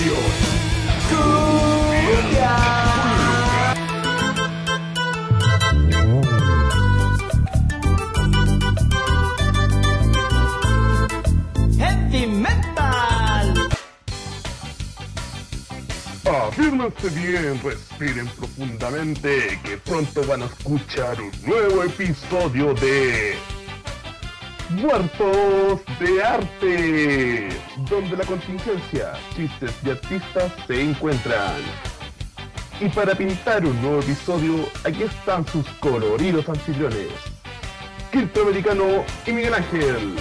[0.00, 0.16] Estación.
[11.78, 13.68] Heavy Metal.
[16.24, 23.36] Afírmense bien, respiren profundamente, que pronto van a escuchar un nuevo episodio de
[24.80, 27.48] Muertos de Arte,
[27.90, 31.60] donde la contingencia, chistes y artistas se encuentran.
[32.80, 37.10] Y para pintar un nuevo episodio, aquí están sus coloridos anfitriones,
[38.40, 40.16] Americano y Miguel Ángel.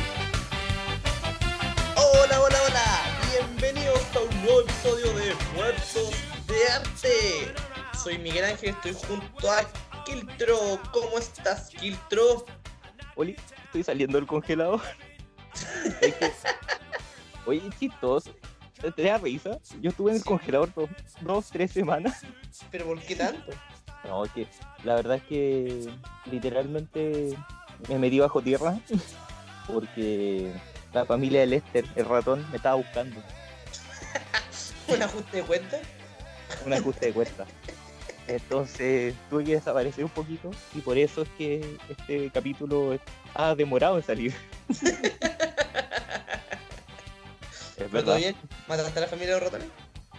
[1.96, 3.02] Hola, hola, hola.
[3.32, 6.12] Bienvenidos a un nuevo episodio de Muertos
[6.48, 7.54] de Arte.
[7.98, 9.62] Soy Miguel Ángel, estoy junto a
[10.04, 10.82] Kiltro.
[10.92, 12.46] ¿Cómo estás, Kiltro?
[13.16, 13.38] Oli,
[13.70, 14.82] estoy saliendo del congelador.
[16.02, 16.32] Es que-
[17.46, 18.32] Oye, chistoso.
[18.96, 19.58] ¿Te da risa?
[19.82, 20.90] Yo estuve en el congelador dos,
[21.22, 22.22] dos, tres semanas.
[22.72, 23.52] ¿Pero por qué tanto?
[24.06, 24.48] No, que
[24.84, 25.90] la verdad es que
[26.32, 27.36] literalmente
[27.90, 28.80] me metí bajo tierra
[29.68, 30.54] porque
[30.94, 33.22] la familia de Lester, el ratón, me estaba buscando
[34.88, 35.78] ¿Un ajuste de cuenta?
[36.66, 37.46] un ajuste de cuesta.
[38.28, 42.94] Entonces tuve que desaparecer un poquito y por eso es que este capítulo
[43.40, 44.34] ha demorado en salir.
[44.70, 44.80] Es
[47.78, 48.06] ¿Pero verdad.
[48.06, 48.36] todo bien?
[48.68, 49.72] ¿Mataste a la familia de los ratones?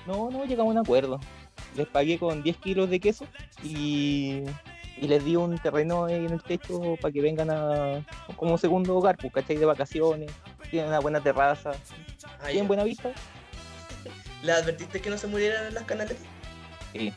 [0.06, 1.20] No, no llegamos a un acuerdo.
[1.76, 3.26] Les pagué con 10 kilos de queso
[3.62, 4.42] y,
[4.96, 8.04] y les di un terreno ahí en el techo para que vengan a
[8.36, 9.56] como segundo hogar, pues, ¿cachai?
[9.56, 10.30] De vacaciones,
[10.70, 11.72] tienen una buena terraza,
[12.41, 12.68] Ah, tienen ya.
[12.68, 13.10] buena vista.
[14.42, 16.16] ¿Le advertiste que no se murieran en las canales?
[16.92, 17.12] Sí.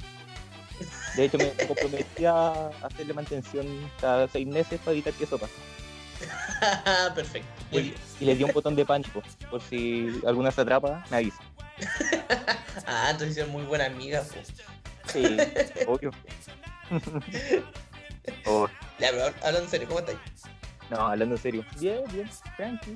[1.16, 3.66] De hecho, me comprometí a hacerle mantención
[4.02, 5.54] cada seis meses para evitar que eso pase.
[7.16, 7.48] Perfecto.
[7.72, 7.94] Bien.
[8.20, 11.40] Y les di un botón de pánico, por si alguna se atrapa, me avisa.
[12.88, 14.54] Ah, entonces es muy buena amiga, pues.
[15.08, 15.38] Sí,
[15.88, 16.12] obvio.
[18.46, 20.18] Oh, Ya, pero hablando en serio, ¿cómo estáis?
[20.90, 21.66] No, hablando en serio.
[21.78, 22.96] Bien, bien, tranqui.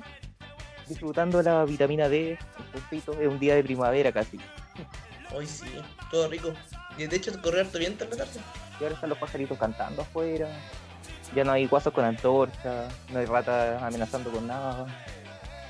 [0.86, 4.38] Disfrutando la vitamina D, el solcito, es un día de primavera casi.
[5.34, 5.66] Hoy sí,
[6.10, 6.54] todo rico.
[6.96, 8.40] Y de hecho, correr harto viento en la tarde.
[8.80, 10.48] Y ahora están los pajaritos cantando afuera.
[11.34, 14.86] Ya no hay guasos con antorcha, no hay ratas amenazando con nada.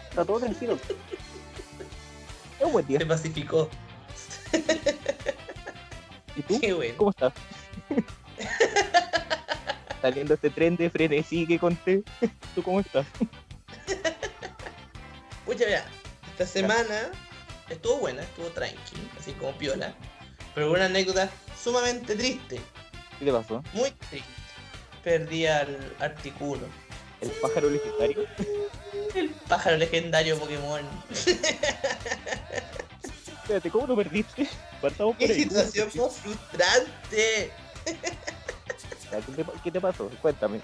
[0.08, 0.78] Está todo tranquilo.
[2.58, 2.98] Es un buen día.
[2.98, 3.68] Se pacificó.
[6.36, 6.60] ¿Y tú?
[6.60, 6.94] Qué bueno.
[6.96, 7.32] ¿Cómo estás?
[10.02, 12.04] Saliendo este tren de frenesí que conté.
[12.54, 13.06] ¿Tú cómo estás?
[15.44, 15.84] Pucha, mira,
[16.30, 17.10] esta semana
[17.68, 19.92] estuvo buena, estuvo tranqui, así como piola.
[20.54, 21.28] Pero hubo una anécdota
[21.60, 22.60] sumamente triste,
[23.18, 23.62] ¿Qué te pasó?
[23.72, 24.22] muy triste.
[25.08, 26.66] Perdí al Articuno,
[27.22, 28.26] ¿El pájaro legendario?
[29.14, 30.82] el pájaro legendario Pokémon.
[33.42, 34.46] Espérate, ¿cómo lo perdiste?
[34.82, 35.44] Partamos por ¡Qué ahí.
[35.44, 37.50] situación más frustrante!
[37.86, 40.10] ¿Qué te, qué te pasó?
[40.20, 40.60] Cuéntame.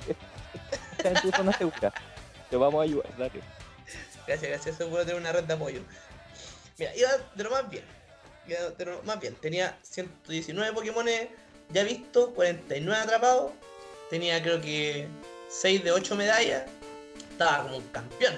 [0.98, 1.94] Está en tu zona segura.
[2.50, 3.40] Te vamos a ayudar, dale.
[4.26, 5.80] Gracias, gracias, seguro tener una red de apoyo.
[6.76, 7.84] Mira, iba de lo más bien.
[8.46, 9.34] Iba de lo más bien.
[9.36, 11.06] Tenía 119 Pokémon
[11.70, 13.52] ya vistos, 49 atrapados.
[14.14, 15.08] Tenía creo que
[15.48, 16.62] 6 de 8 medallas.
[17.32, 18.34] Estaba como un campeón.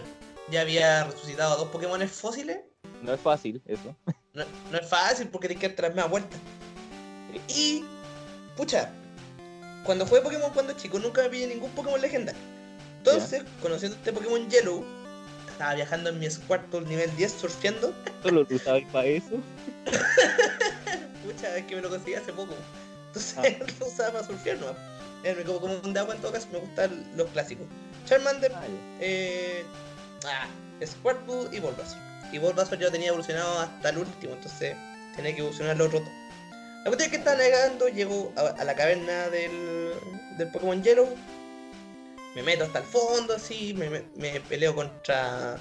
[0.51, 2.61] Ya había resucitado a dos Pokémon fósiles.
[3.03, 3.95] No es fácil eso.
[4.33, 6.41] No, no es fácil porque tienes que dar más vueltas.
[7.49, 7.85] Y,
[8.57, 8.91] pucha,
[9.85, 12.41] cuando jugué Pokémon cuando chico nunca me pillé ningún Pokémon legendario.
[12.97, 14.83] Entonces, conociendo este Pokémon Yellow,
[15.51, 17.93] estaba viajando en mi Squirtle nivel 10 surfeando.
[18.23, 19.37] Solo tú sabes para eso.
[21.23, 22.55] Pucha, es que me lo conseguí hace poco.
[23.09, 24.96] Entonces lo usaba para surfear nomás.
[25.27, 27.67] Era mi Pokémon de agua en todo caso, me gustan los clásicos.
[28.07, 28.63] Charmander, Ah,
[29.01, 29.65] eh,
[30.25, 30.47] ah,
[30.85, 32.01] Squirtle y Bulbasaur.
[32.33, 34.77] Y Bulbasaur yo tenía evolucionado hasta el último, entonces
[35.17, 36.13] tenía que evolucionar los otros dos.
[36.85, 39.95] La cuestión es que estaba navegando, llego a, a la caverna del,
[40.39, 41.09] del Pokémon Yellow,
[42.37, 45.57] me meto hasta el fondo, así, me, me- me peleo contra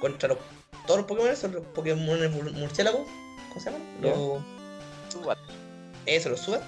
[0.00, 0.38] contra los,
[0.86, 3.02] todos los Pokémon, son los Pokémon mur- murciélagos,
[3.48, 3.82] ¿cómo se llaman?
[4.02, 4.10] Ya.
[4.10, 5.36] Los, va.
[6.06, 6.60] eso, los suba.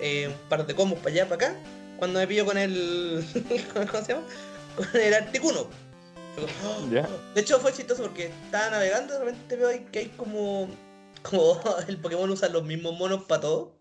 [0.00, 1.60] Eh, un par de combos para allá, para acá.
[1.98, 3.24] Cuando me pillo con el.
[3.90, 4.26] ¿Cómo se llama?
[4.76, 5.60] Con el Articuno.
[6.64, 6.86] ¡oh!
[7.34, 10.68] De hecho, fue chistoso porque estaba navegando y de repente veo ahí que hay como.
[11.22, 13.76] Como el Pokémon usa los mismos monos para todo.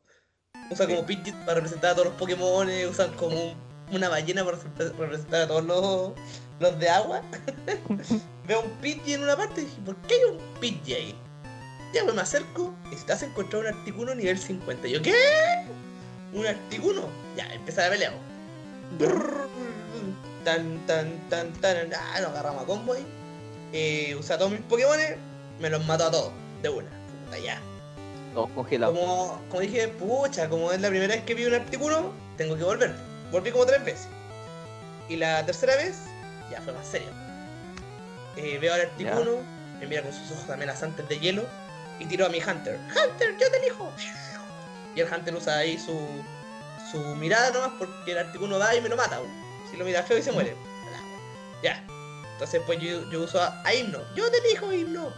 [0.71, 2.67] Usa como Pidgeot para representar a todos los Pokémon.
[2.89, 6.13] Usan como un- una ballena para repre- representar a todos los,
[6.59, 7.21] los de agua.
[8.47, 11.15] veo un Pidgey en una parte y dije, ¿por qué hay un Pidgey ahí?
[11.93, 14.87] Ya pues me acerco y te has encontrado un Articuno nivel 50.
[14.87, 15.13] Y yo, ¿qué?
[16.35, 17.09] ¿Un Articuno?
[17.37, 18.11] Ya, empieza la pelea.
[20.43, 21.93] Tan, tan, tan, tan.
[21.93, 23.05] Ah, nos agarramos a combo ahí.
[23.71, 24.97] Eh, usé a todos mis Pokémon,
[25.59, 26.33] me los mató a todos.
[26.61, 26.89] de una.
[27.25, 27.59] Puta, ya.
[28.33, 28.99] Todos congelados.
[28.99, 32.63] Como, como dije, pucha, como es la primera vez que vi un artículo, tengo que
[32.63, 32.93] volver.
[33.31, 34.07] Volví como tres veces.
[35.07, 35.99] Y la tercera vez,
[36.51, 37.07] ya fue más serio.
[38.35, 39.39] Eh, veo al artículo,
[39.79, 41.43] me mira con sus ojos amenazantes de hielo
[41.99, 42.77] y tiro a mi Hunter.
[42.89, 43.89] ¡Hunter, yo te elijo!
[44.95, 45.99] Y el Hunter usa ahí su,
[46.91, 49.19] su mirada nomás porque el artículo va y me lo mata.
[49.19, 49.31] weón.
[49.69, 50.55] Si lo mira feo y se muere.
[51.63, 51.83] Ya.
[52.33, 53.99] Entonces pues yo, yo uso a, a himno.
[54.15, 55.11] Yo te elijo himno.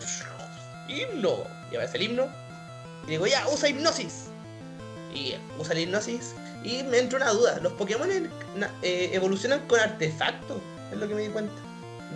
[0.87, 1.45] Himno.
[1.71, 2.27] Y aparece el himno.
[3.07, 4.25] Y digo, ya, usa hipnosis.
[5.13, 6.33] Y usa la hipnosis.
[6.63, 7.59] Y me entra una duda.
[7.61, 10.61] Los Pokémon eh, evolucionan con artefactos.
[10.91, 11.53] Es lo que me di cuenta.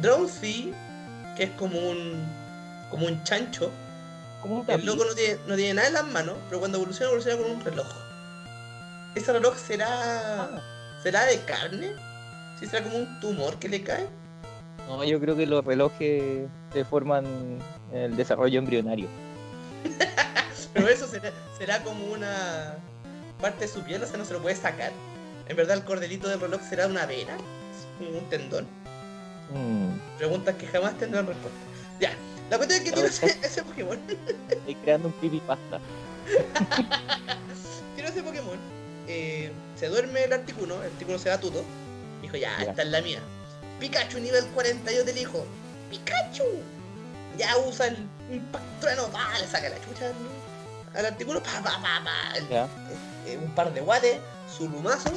[0.01, 0.73] Drowsy,
[1.37, 2.27] que es como un.
[2.89, 3.71] como un chancho.
[4.41, 7.11] Como un El loco no tiene, no tiene nada en las manos, pero cuando evoluciona,
[7.11, 7.87] evoluciona con un reloj.
[9.15, 9.87] ¿Ese reloj será.
[9.89, 10.61] Ah,
[11.03, 11.91] será de carne?
[12.59, 14.07] ¿Sí será como un tumor que le cae?
[14.87, 17.25] No, yo creo que los relojes se forman
[17.91, 19.07] en el desarrollo embrionario.
[20.73, 22.75] Pero eso será, será como una
[23.41, 24.91] parte de su piel, o sea, no se lo puede sacar.
[25.47, 27.35] En verdad, el cordelito del reloj será una vena,
[27.99, 28.65] un tendón.
[29.53, 31.59] Mm, Preguntas que jamás tendrán respuesta.
[31.99, 32.13] Ya,
[32.51, 33.99] la cuestión es que tiene ese, ese Pokémon.
[34.49, 35.79] estoy creando un creepypasta.
[37.95, 38.57] Tiene ese Pokémon.
[39.07, 41.63] eh, se duerme el Articuno, el Articuno se va tuto.
[42.21, 42.69] Dijo, ya, Ya.
[42.69, 43.19] esta es la mía.
[43.79, 45.45] Pikachu nivel 40, yo te elijo.
[45.89, 46.43] ¡Pikachu!
[47.37, 47.97] Ya usa el
[48.31, 52.37] impacto trueno, pa, le saca la chucha al, al Articuno, pa, pa, pa, pa.
[52.37, 52.45] el-
[53.27, 54.19] eh, un par de guates,
[54.55, 55.11] su lumazo,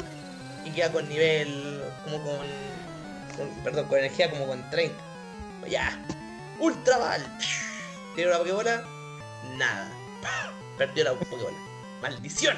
[0.65, 2.37] y queda con nivel, como con,
[3.37, 4.97] con- perdón, con energía como con 30.
[5.69, 5.99] Ya,
[6.59, 7.23] Ultra Ball.
[8.15, 8.85] Tiene una Pokébola,
[9.57, 9.91] nada.
[10.79, 11.57] Perdió la Pokébola.
[12.03, 12.57] Maldición.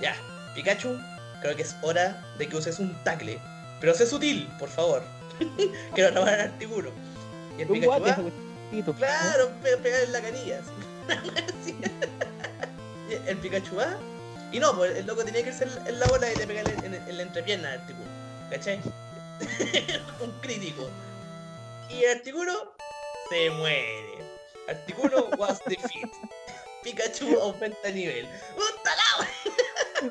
[0.00, 0.14] Ya,
[0.54, 0.98] Pikachu,
[1.40, 3.40] creo que es hora de que uses un tackle.
[3.80, 5.02] Pero sé sutil, por favor.
[5.94, 6.90] Quiero atrapar al Articuno.
[7.58, 8.16] Y el Un Pikachu guate, va,
[8.70, 8.94] guatito.
[8.94, 10.60] Claro, pe- pegar en la canilla.
[13.26, 13.96] el Pikachu va.
[14.52, 16.94] Y no, pues el loco tenía que irse en la bola y le pegarle en,
[16.94, 18.06] en la entrepierna al Articuno.
[18.50, 18.80] ¿Cachai?
[20.20, 20.88] Un crítico.
[21.90, 22.52] Y el Articuno
[23.34, 24.24] se muere.
[24.68, 26.10] Articuno was defeat.
[26.82, 28.26] Pikachu aumenta nivel.
[28.54, 30.10] ¡Puta la wea!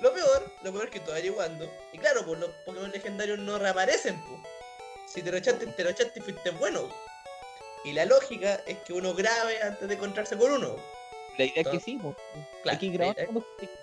[0.00, 1.70] Lo peor, lo peor es que todavía jugando.
[1.92, 4.40] Y claro, pues los Pokémon legendarios no reaparecen, pues.
[5.06, 6.88] Si te lo echaste, te lo echaste y fuiste bueno.
[7.84, 10.76] Y la lógica es que uno grabe antes de encontrarse con uno.
[11.38, 12.16] La idea es que sí, pues.
[12.62, 13.46] Claro, Hay que grabar idea- cuando-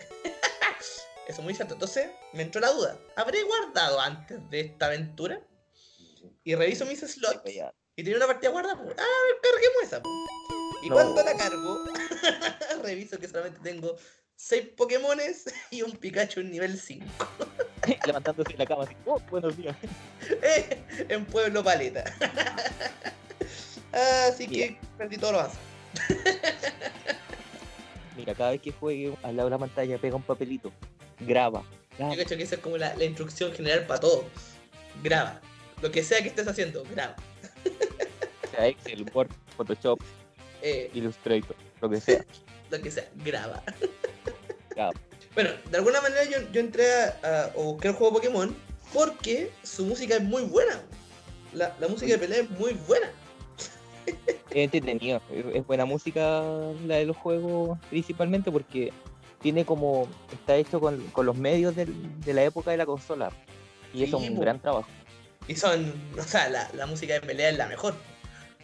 [1.27, 1.75] Eso es muy cierto.
[1.75, 2.97] Entonces, me entró la duda.
[3.15, 5.39] ¿Habré guardado antes de esta aventura?
[6.43, 7.41] Y reviso mis slots.
[7.53, 7.73] Ya.
[7.95, 8.81] Y tenía una partida guardada.
[8.81, 8.95] pues.
[8.97, 9.03] Ah,
[9.41, 10.01] carguemos esa.
[10.01, 10.13] pues.
[10.83, 10.95] Y No.
[10.95, 11.85] cuando la cargo,
[12.83, 13.95] reviso que solamente tengo
[14.37, 17.05] 6 Pokémones y un Pikachu en nivel 5.
[18.05, 18.95] Levantándose de la cama así.
[19.05, 19.75] Oh, buenos días.
[21.09, 22.03] en Pueblo Paleta.
[24.27, 25.51] Así que perdí todo lo más.
[28.15, 30.71] Mira, cada vez que juegue al lado de la pantalla pega un papelito.
[31.19, 31.63] Graba.
[31.97, 32.13] graba.
[32.15, 34.25] Yo cacho que esa es como la, la instrucción general para todo.
[35.03, 35.41] Graba.
[35.81, 37.15] Lo que sea que estés haciendo, graba.
[38.51, 39.99] Sea, Excel, Word, Photoshop,
[40.61, 42.25] Eh, Illustrator, lo que sea.
[42.69, 43.63] lo que sea, graba.
[44.75, 44.91] Graba.
[45.35, 48.55] Bueno, de alguna manera yo, yo entré a, a- o busqué el juego Pokémon
[48.93, 50.81] porque su música es muy buena.
[51.53, 53.09] La, la música de pelea es muy buena.
[54.05, 54.15] Es
[54.51, 55.21] entretenido.
[55.53, 56.41] Es buena música
[56.85, 58.91] la de los juegos principalmente porque
[59.41, 60.07] tiene como.
[60.33, 63.31] Está hecho con, con los medios de la época de la consola.
[63.93, 64.87] Y eso es un gran trabajo.
[65.49, 67.95] Y son, o sea, la, la música de pelea es la mejor.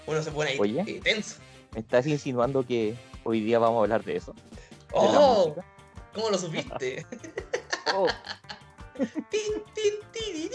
[0.06, 0.84] Uno se pone ahí Oye.
[0.86, 1.38] eh, tenso.
[1.74, 4.34] ¿Me estás insinuando que hoy día vamos a hablar de eso?
[4.34, 5.56] ¿De la ¡Oh!
[6.14, 7.06] ¿Cómo lo supiste?
[7.94, 8.08] Oh,
[9.30, 10.50] ¡Tin, tin, tirirín!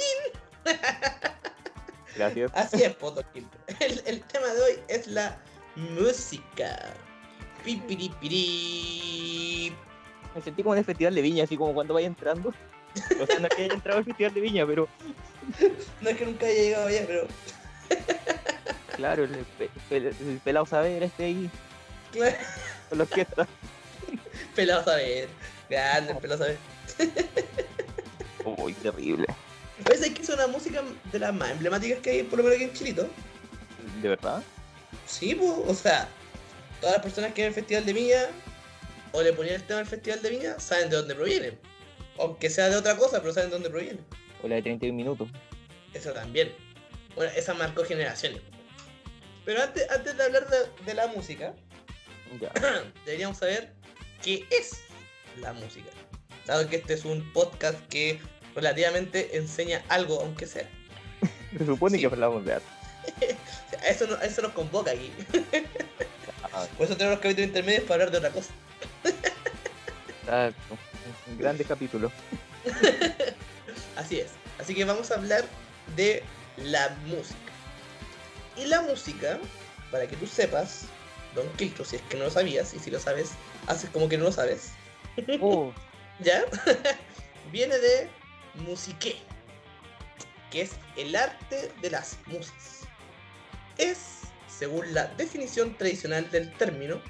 [2.17, 2.51] gracias.
[2.55, 3.49] Así es, Potokin.
[3.79, 5.39] El, el tema de hoy es la
[5.77, 6.93] música.
[7.65, 9.73] Pipiripiri.
[10.35, 12.53] Me sentí como en el festival de viña, así como cuando vaya entrando.
[13.21, 14.89] O sea, no es que haya entrado al festival de viña, pero
[16.01, 17.27] No es que nunca haya llegado allá, pero.
[18.97, 19.47] claro, el,
[19.91, 21.51] el- el pelado saber este ahí
[22.13, 22.37] Claro,
[22.89, 23.47] con la orquesta.
[24.55, 25.29] pelado a ver.
[25.69, 26.59] Grande, pelado a ver.
[28.45, 29.27] Uy, terrible.
[29.89, 30.03] ¿Ves?
[30.03, 30.83] Es que es una música
[31.13, 33.09] de las más emblemáticas que hay, por lo menos aquí en Chilito.
[34.03, 34.43] ¿De verdad?
[35.07, 36.09] Sí, pues, o sea,
[36.81, 38.23] todas las personas que ven el Festival de Viña
[39.13, 41.59] o le ponían el tema del Festival de Viña saben de dónde proviene.
[42.21, 43.99] Aunque sea de otra cosa, pero saben de dónde proviene.
[44.43, 45.29] O la de 31 minutos.
[45.95, 46.53] Eso también.
[47.17, 48.41] Bueno, esa marcó generaciones.
[49.45, 51.55] Pero antes, antes de hablar de, de la música,
[52.41, 52.53] Ya.
[53.05, 53.73] deberíamos saber
[54.23, 54.83] qué es
[55.41, 55.89] la música.
[56.47, 58.21] Dado que este es un podcast que
[58.55, 60.69] relativamente enseña algo, aunque sea.
[61.59, 62.01] Se supone Sí.
[62.03, 62.67] que hablamos de arte.
[63.89, 65.11] Eso, no- eso nos convoca aquí.
[66.77, 68.51] Por eso tenemos los capítulos intermedios para hablar de otra cosa.
[70.23, 70.77] exacto.
[71.31, 72.11] Un grande capítulo.
[73.97, 74.31] Así es.
[74.59, 75.45] Así que vamos a hablar
[75.97, 76.23] de
[76.59, 77.39] la música.
[78.57, 79.39] Y la música,
[79.91, 80.83] para que tú sepas,
[81.35, 83.31] Don Kiltro, si es que no lo sabías, y si lo sabes,
[83.67, 84.73] haces como que no lo sabes,
[85.41, 85.73] Oh,
[86.21, 86.45] ¿ya?
[87.53, 88.09] Viene de
[88.55, 89.17] musiqué,
[90.51, 92.81] que es el arte de las musas.
[93.79, 93.99] Es,
[94.49, 97.01] según la definición tradicional del término,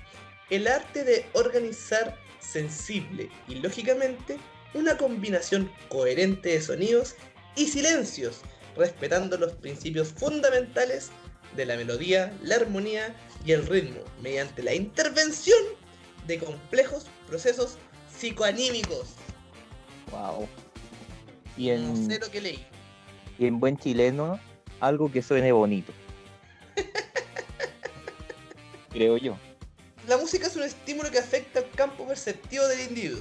[0.51, 4.39] el arte de organizar sensible y lógicamente
[4.75, 7.15] una combinación coherente de sonidos
[7.57, 8.41] y silencios,
[8.77, 11.11] respetando los principios fundamentales
[11.57, 15.59] de la melodía, la armonía y el ritmo, mediante la intervención
[16.27, 17.77] de complejos procesos
[18.17, 19.09] psicoanímicos.
[20.13, 20.49] wow.
[21.57, 22.65] Y No en, sé lo que leí.
[23.39, 24.39] y en buen chileno,
[24.79, 25.93] algo que suene bonito.
[28.91, 29.37] Creo yo.
[30.09, 33.21] La música es un estímulo que afecta al campo perceptivo del individuo.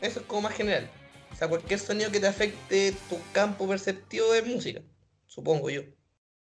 [0.00, 0.88] Eso es como más general.
[1.32, 4.80] O sea, cualquier sonido que te afecte tu campo perceptivo es música.
[5.26, 5.82] Supongo yo.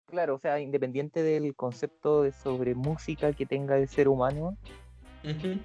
[0.08, 4.58] Claro, o sea, independiente del concepto de sobre música que tenga el ser humano,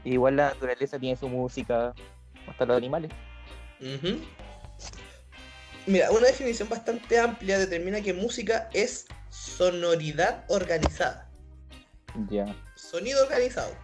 [0.04, 1.94] igual la naturaleza tiene su música,
[2.46, 3.10] hasta los animales.
[5.86, 11.30] Mira, una definición bastante amplia determina que música es sonoridad organizada.
[12.28, 12.44] Ya.
[12.94, 13.74] Sonido organizado.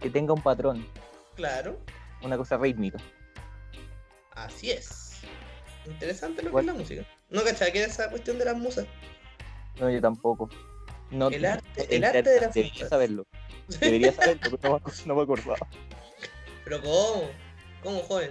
[0.00, 0.88] Que tenga un patrón,
[1.36, 1.78] Claro,
[2.22, 2.96] una cosa rítmica.
[4.34, 5.18] así es.
[5.84, 7.02] Interesante lo que es la música.
[7.28, 8.86] No cachai que era esa cuestión de las musas.
[9.78, 10.48] No, yo tampoco.
[11.10, 13.26] No, El arte- te el arte de las Debería saberlo.
[13.78, 15.58] Debería saberlo, pero no no me acordaba.
[16.64, 17.28] Pero ¿cómo?
[17.82, 18.30] ¿Cómo, joven?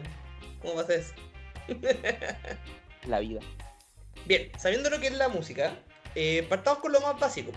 [0.60, 1.14] ¿Cómo pasa eso?
[3.06, 3.42] La vida.
[4.26, 5.76] Bien, sabiendo lo que es la música,
[6.16, 7.52] eh, partamos con lo más básico.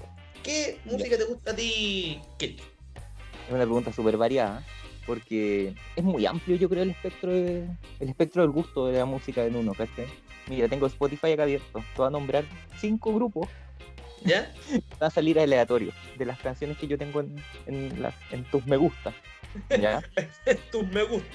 [0.47, 2.61] ¿Qué música te gusta a ti, Kit?
[2.61, 4.65] Es una pregunta súper variada,
[5.07, 7.67] porque es muy amplio, yo creo, el espectro de-
[7.99, 10.07] el espectro del gusto de la música en uno, ¿cachai?
[10.49, 11.81] Mira, tengo Spotify acá abierto.
[11.81, 12.45] Te voy a nombrar
[12.79, 13.49] cinco grupos
[14.25, 14.53] ¿Ya?
[15.01, 18.65] van a salir aleatorios de las canciones que yo tengo en, en, la- en tus
[18.67, 19.13] me gusta.
[19.71, 20.01] ¿Ya?
[20.71, 21.29] Tus me gusta.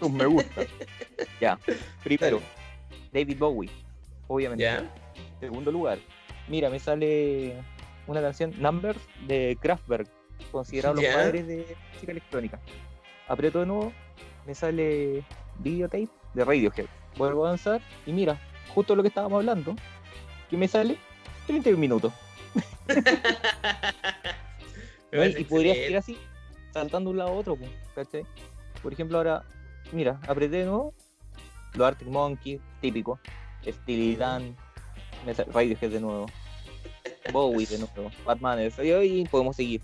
[0.00, 0.62] Tus me gusta.
[1.40, 1.56] ya.
[2.02, 2.40] Primero,
[3.12, 3.70] David Bowie,
[4.26, 4.64] obviamente.
[4.64, 4.92] ¿Ya?
[5.38, 5.98] Segundo lugar,
[6.48, 7.54] mira, me sale
[8.06, 10.08] una canción Numbers de Kraftwerk,
[10.50, 12.60] considerados los padres de música electrónica.
[13.28, 13.92] Aprieto de nuevo,
[14.46, 15.24] me sale
[15.58, 16.86] Videotape de Radiohead.
[17.16, 18.38] Vuelvo a avanzar y mira,
[18.74, 19.76] justo lo que estábamos hablando,
[20.50, 20.98] que me sale
[21.46, 22.12] 31 minutos.
[25.38, 26.18] Y podría seguir así,
[26.72, 28.26] saltando de un lado a otro, po, ¿cachai?
[28.82, 29.44] Por ejemplo, ahora,
[29.92, 30.92] mira, apreté de nuevo,
[31.74, 33.20] los Arctic Monkeys, típico,
[33.64, 34.56] Steely Dan,
[35.24, 36.26] me sale Radiohead de nuevo,
[37.32, 39.82] Bowie de nuevo, Batman, y hoy podemos seguir.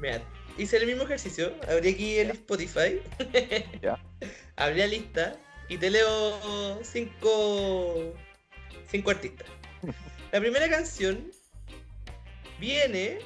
[0.00, 0.20] Mira,
[0.58, 1.54] hice el mismo ejercicio.
[1.68, 3.00] Abrí aquí el Spotify.
[3.82, 3.98] Ya.
[4.56, 5.36] Abrí la lista
[5.68, 8.14] y te leo cinco,
[8.90, 9.46] cinco artistas.
[10.30, 11.30] La primera canción
[12.58, 13.18] viene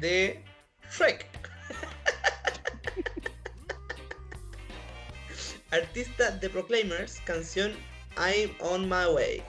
[0.00, 0.42] de
[0.90, 1.26] Shrek.
[5.70, 7.72] Artista de Proclaimers, canción
[8.16, 9.42] I'm on my way.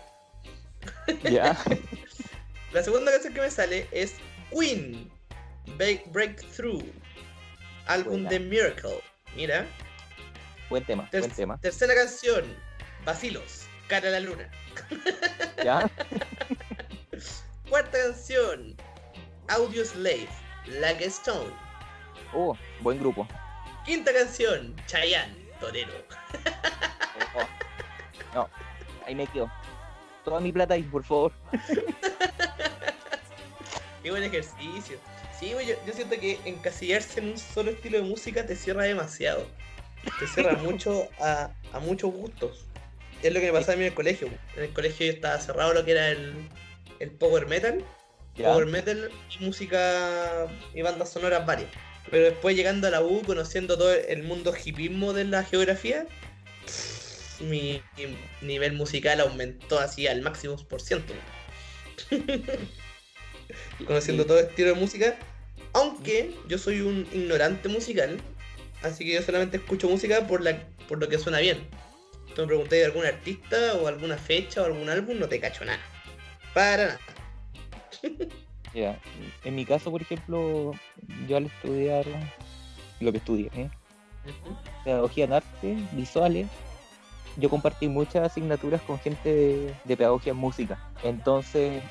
[1.24, 1.58] Ya,
[2.74, 4.16] La segunda canción que me sale es
[4.52, 5.10] Queen,
[5.78, 6.84] Break- Breakthrough,
[7.88, 9.02] álbum de Miracle.
[9.36, 9.66] Mira.
[10.70, 11.58] buen tema, Ter- buen tema.
[11.60, 12.44] Tercera canción,
[13.06, 14.50] Vacilos, Cara a la Luna.
[15.64, 15.90] Ya,
[17.70, 18.76] Cuarta canción,
[19.50, 20.28] Audio Slave,
[20.66, 21.54] Like Stone.
[22.34, 23.28] oh, buen grupo.
[23.86, 25.94] Quinta canción, Chayanne, Torero.
[27.36, 27.48] Oh,
[28.34, 28.50] No,
[29.06, 29.52] ahí me quedo.
[30.26, 31.32] Toda mi plata ahí, por favor.
[34.04, 34.98] Qué buen ejercicio.
[35.40, 38.84] Sí, güey, yo, yo siento que encasillarse en un solo estilo de música te cierra
[38.84, 39.46] demasiado.
[40.20, 42.66] Te cierra mucho a, a muchos gustos.
[43.22, 44.30] Es lo que me pasaba a mí en el colegio.
[44.56, 46.34] En el colegio yo estaba cerrado lo que era el,
[47.00, 47.84] el power metal.
[48.38, 51.70] Power metal y música y bandas sonoras varias.
[52.10, 56.08] Pero después llegando a la U, conociendo todo el mundo hipismo de la geografía,
[57.40, 61.14] mi, mi nivel musical aumentó así al máximo por ciento.
[63.86, 64.28] conociendo Sí.
[64.30, 65.16] todo estilo de música,
[65.74, 68.20] aunque yo soy un ignorante musical,
[68.84, 70.58] así que yo solamente escucho música por, la,
[70.88, 71.60] por lo que suena bien.
[72.36, 75.66] Tú me pregunté de algún artista o alguna fecha o algún álbum, no te cacho
[75.66, 75.80] nada.
[76.54, 77.00] Para nada.
[78.74, 79.00] ya.
[79.44, 80.74] En mi caso, por ejemplo,
[81.28, 82.06] yo al estudiar
[83.00, 83.70] lo que estudié, ¿eh?
[84.84, 86.48] Pedagogía en arte, visuales,
[87.38, 90.80] yo compartí muchas asignaturas con gente de, de pedagogía en música.
[91.04, 91.82] Entonces,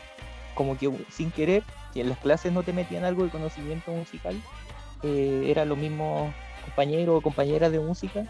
[0.55, 4.41] como que sin querer, si en las clases no te metían algo de conocimiento musical,
[5.03, 6.33] eh, eran los mismos
[6.65, 8.25] compañeros o compañeras de música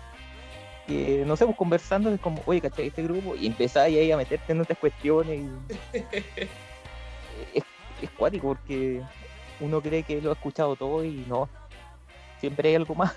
[0.87, 2.89] que, no sé, pues conversando, es como, oye, ¿cachai?
[2.89, 5.41] Este grupo, y empezáis ahí a meterte en otras cuestiones.
[5.41, 5.99] Y...
[7.55, 7.65] es,
[8.03, 9.01] es cuático porque
[9.61, 11.49] uno cree que lo ha escuchado todo y no,
[12.41, 13.15] siempre hay algo más.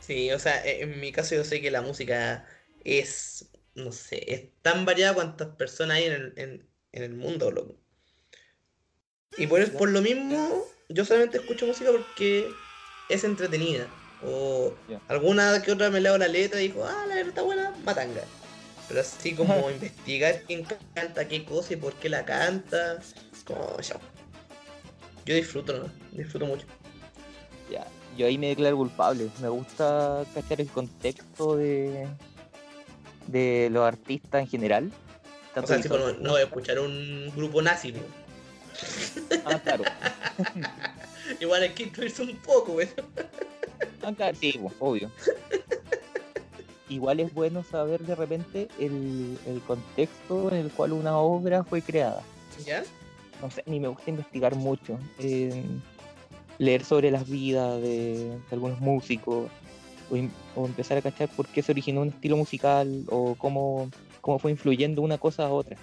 [0.00, 2.46] Sí, o sea, e, en mi caso yo sé que la música
[2.84, 7.50] es, no sé, es tan variada cuantas personas hay en el, en, en el mundo,
[7.50, 7.74] loco.
[9.36, 12.48] Y por, por lo mismo, yo solamente escucho música porque
[13.08, 13.86] es entretenida.
[14.24, 14.74] O
[15.08, 18.22] alguna que otra me leo la letra y digo, ah, la letra está buena, matanga.
[18.88, 22.98] Pero así como investigar quién canta qué cosa y por qué la canta,
[23.44, 23.96] como ya.
[25.24, 25.90] Yo disfruto, ¿no?
[26.12, 26.66] Disfruto mucho.
[27.70, 29.28] Ya, yo ahí me declaro culpable.
[29.40, 32.06] Me gusta cachar el contexto de,
[33.26, 34.92] de los artistas en general.
[35.56, 38.00] O sea, tipo, no, no voy a escuchar un grupo nazi, ¿no?
[39.44, 39.84] Ah, claro.
[41.40, 42.88] Igual hay que instruirse un poco, güey.
[44.02, 45.10] Ah, claro, sí, obvio.
[46.88, 51.82] Igual es bueno saber de repente el, el contexto en el cual una obra fue
[51.82, 52.22] creada.
[52.64, 52.84] ¿Ya?
[53.42, 54.98] No sé, ni me gusta investigar mucho.
[55.18, 55.64] eh,
[56.58, 59.50] leer sobre las vidas de, de algunos músicos.
[60.54, 63.90] O empezar a cachar por qué se originó un estilo musical o cómo,
[64.20, 65.76] cómo fue influyendo una cosa a otra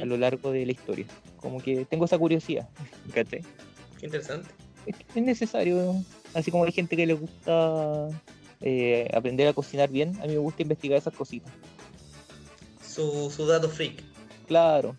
[0.00, 1.06] a lo largo de la historia.
[1.36, 2.68] Como que tengo esa curiosidad,
[3.12, 3.42] ¿cachai?
[3.98, 4.48] Qué interesante.
[4.86, 5.94] Es, que es necesario,
[6.34, 8.08] así como hay gente que le gusta
[8.60, 11.52] eh, aprender a cocinar bien, a mí me gusta investigar esas cositas.
[12.86, 14.02] Su, su dato freak.
[14.46, 14.94] Claro,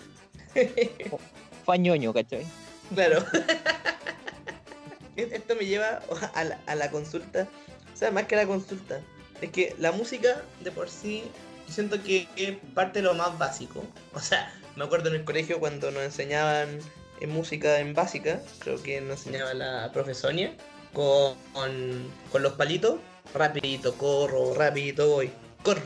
[1.66, 2.46] fañoño, ¿cachai?
[2.94, 3.24] Claro.
[5.16, 6.02] Esto me lleva
[6.34, 7.48] a la, a la consulta.
[7.94, 9.00] O sea, más que la consulta.
[9.42, 11.24] Es que la música de por sí,
[11.68, 13.84] yo siento que es parte de lo más básico.
[14.14, 16.80] O sea, me acuerdo en el colegio cuando nos enseñaban
[17.22, 20.54] en música en básica, creo que nos enseñaba la profesoria,
[20.94, 23.00] con, con los palitos.
[23.34, 25.32] Rapidito, corro, rapidito voy.
[25.64, 25.82] Corro.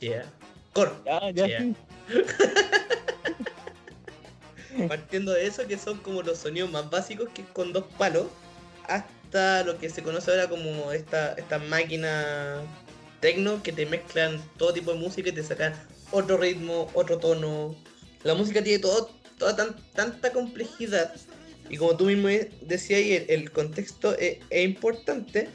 [0.00, 0.24] Yeah.
[0.72, 0.96] Corro.
[1.04, 1.60] Ya, ya, Yeah.
[1.60, 1.74] sí.
[4.88, 8.26] Partiendo de eso, que son como los sonidos más básicos, que es con dos palos,
[8.86, 12.62] hasta lo que se conoce ahora como esta, esta máquina
[13.20, 15.74] tecno que te mezclan todo tipo de música y te sacan
[16.10, 17.74] otro ritmo, otro tono.
[18.24, 21.14] La música tiene todo, toda tan- tanta complejidad.
[21.70, 22.28] Y como tú mismo
[22.62, 25.48] decías, ahí, el, el contexto es, es importante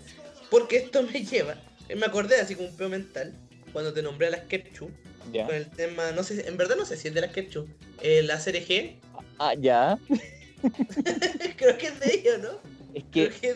[0.50, 1.56] porque esto me lleva.
[1.96, 3.34] Me acordé así como un peo mental
[3.72, 4.90] cuando te nombré a las Ketchup
[5.32, 5.46] ya.
[5.48, 7.68] con el tema, no sé, en verdad no sé si es de las Ketchup,
[8.02, 9.00] eh, la CRG,
[9.40, 9.98] Ah, ya.
[11.58, 12.50] creo que es de ellos, ¿no?
[12.94, 13.56] Es Creo que, que es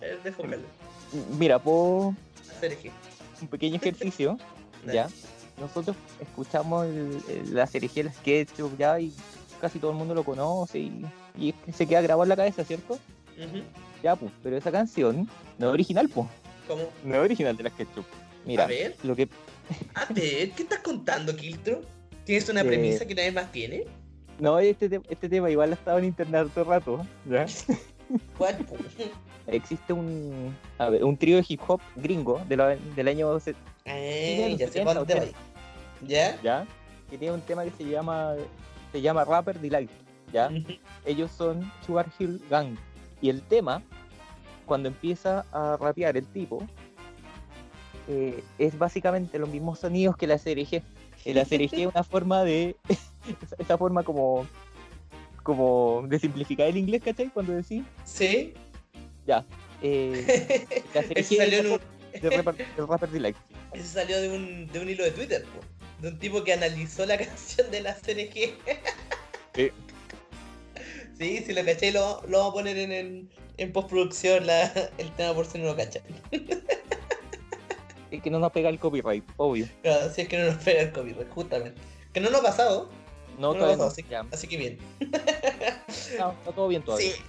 [0.00, 0.60] de, es de Focal,
[1.38, 2.14] mira, puedo
[2.60, 2.90] CRG.
[3.42, 4.38] un pequeño ejercicio,
[4.86, 5.08] ya.
[5.60, 9.12] Nosotros escuchamos el- el- la serie el SketchUp ya y
[9.60, 11.04] casi todo el mundo lo conoce y,
[11.38, 12.98] y es que se queda grabado en la cabeza, ¿cierto?
[14.02, 16.26] Ya, pues, pero esa canción no es original, pues.
[16.66, 16.82] ¿Cómo?
[17.04, 18.04] No es original de la SketchUp.
[18.46, 19.28] Mira, A ver, lo que
[19.94, 21.82] a ver, ¿qué estás contando, Kiltro?
[22.24, 23.84] ¿Tienes una Eh, premisa que nadie más tiene?
[24.38, 27.44] No, este, te- este tema igual ha estado en internet todo el rato, ¿ya?
[28.38, 28.66] ¿Cuál?
[29.46, 33.52] Existe un, a ver, un trío de hip hop gringo de la- del año se-
[33.52, 35.20] los ya sé 70, para dónde va.
[35.22, 35.38] 80.
[36.06, 36.40] ¿Ya?
[36.42, 36.66] ¿ya?
[37.08, 38.34] Que tiene un tema que se llama
[38.92, 39.90] se llama Rapper Delight,
[40.32, 40.50] ¿ya?
[41.04, 42.76] Ellos son Sugar Hill Gang
[43.20, 43.82] y el tema
[44.66, 46.62] cuando empieza a rapear el tipo
[48.08, 50.82] eh, es básicamente los mismos sonidos que la CRG.
[51.26, 52.76] La CRG es una forma de
[53.58, 54.46] esa, forma como
[55.42, 57.28] como de simplificar el inglés, ¿cachai?
[57.30, 58.54] Cuando decís Sí.
[59.82, 61.80] eh, la CRG es la un-
[62.20, 63.36] de rapper, de rapper Delight.
[63.72, 65.60] ese salió de, un, de un hilo de Twitter, po.
[66.00, 68.54] De un tipo que analizó la canción de la CRG.
[69.54, 69.70] Sí.
[71.18, 75.12] Sí, si lo caché, lo, lo vamos a poner en, en, en postproducción la- el
[75.16, 76.02] tema por si no lo cachan.
[78.10, 79.68] Es que no nos pega el copyright, obvio.
[79.82, 81.80] Claro, si es que no nos pega el copyright, justamente.
[82.12, 82.90] Que no nos ha pasado,
[83.38, 83.92] No, no todavía pasado, no.
[83.92, 84.78] así, Ya, así que bien.
[86.18, 87.12] no, está todo bien todavía.
[87.12, 87.22] Sí.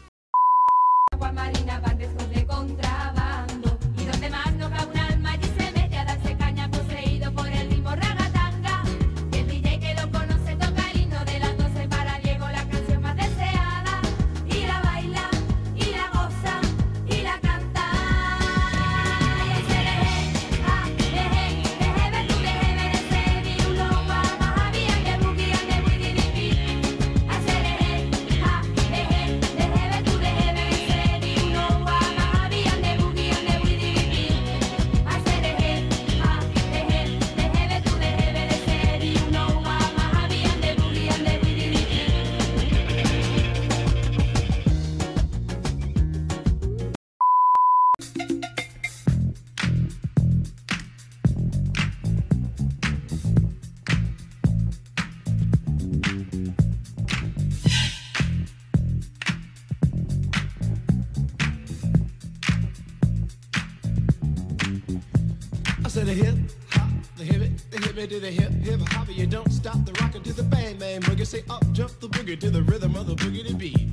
[65.89, 66.35] Said a hip
[66.69, 69.07] hop, the hip it, the hip it to the hip hip hop.
[69.09, 71.25] You don't stop the rocket to the bang bang boogie.
[71.25, 73.89] Say up jump the boogie to the rhythm of the boogie to beat.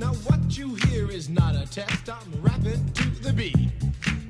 [0.00, 2.08] Now what you hear is not a test.
[2.08, 3.70] I'm rapping to the beat,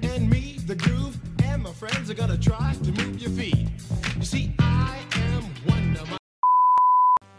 [0.03, 3.69] and me, the groove, and my friends are gonna try to move your feet.
[4.17, 6.05] You see, I am Wonder.
[6.11, 6.19] My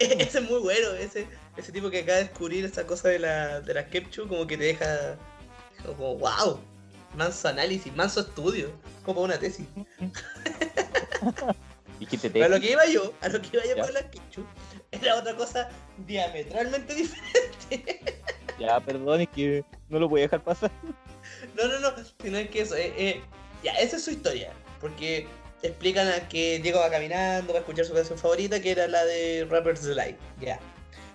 [0.00, 3.60] Ese es muy bueno, ese, ese tipo que acaba de descubrir esa cosa de la,
[3.60, 5.18] de la Kepchu, como que te deja
[5.84, 6.60] como wow,
[7.14, 8.70] manso análisis, manso estudio,
[9.04, 9.66] como una tesis.
[11.98, 13.82] Y que te Pero a lo que iba yo, a lo que iba yo Ya.
[13.82, 14.42] con la Kepchu,
[14.90, 15.68] era otra cosa
[16.06, 16.94] diametralmente
[17.70, 18.14] diferente.
[18.58, 20.70] Ya, perdón, es que no lo voy a dejar pasar.
[21.54, 21.92] No, no, no,
[22.22, 23.22] sino es que eso, eh, eh,
[23.62, 25.28] ya, esa es su historia, porque
[25.62, 29.46] explican a que Diego va caminando para escuchar su canción favorita, que era la de
[29.50, 30.58] Rapper's Delight, ya.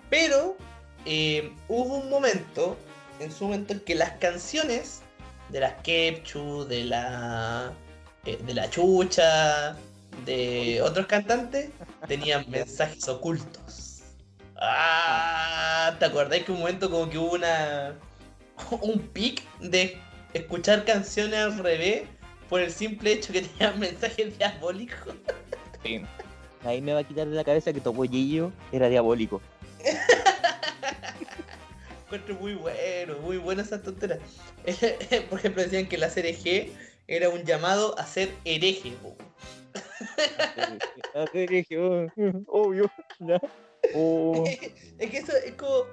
[0.08, 0.56] Pero
[1.04, 2.76] eh, hubo un momento,
[3.18, 5.00] en su momento, en que las canciones
[5.48, 7.72] de las Kepchu, de la,
[8.24, 9.76] eh, de la Chucha,
[10.24, 11.70] de otros cantantes,
[12.06, 14.02] tenían mensajes ocultos.
[14.56, 17.94] Ah, ¿te acordás que un momento como que hubo una
[18.80, 19.98] un pic de
[20.32, 22.04] escuchar canciones al revés
[22.48, 25.14] por el simple hecho que tenían mensajes diabólicos?
[25.84, 26.02] Sí.
[26.64, 29.40] Ahí me va a quitar de la cabeza que Topollillo era diabólico.
[32.06, 34.18] Encuentro muy bueno, muy buena esa tontera.
[35.30, 36.70] Por ejemplo, decían que la serie G
[37.08, 38.92] era un llamado a ser hereje.
[41.32, 42.06] qué dije, oh,
[42.46, 42.90] Obvio.
[43.20, 43.40] Ya.
[43.94, 44.42] Oh,
[44.98, 45.84] es que eso es como,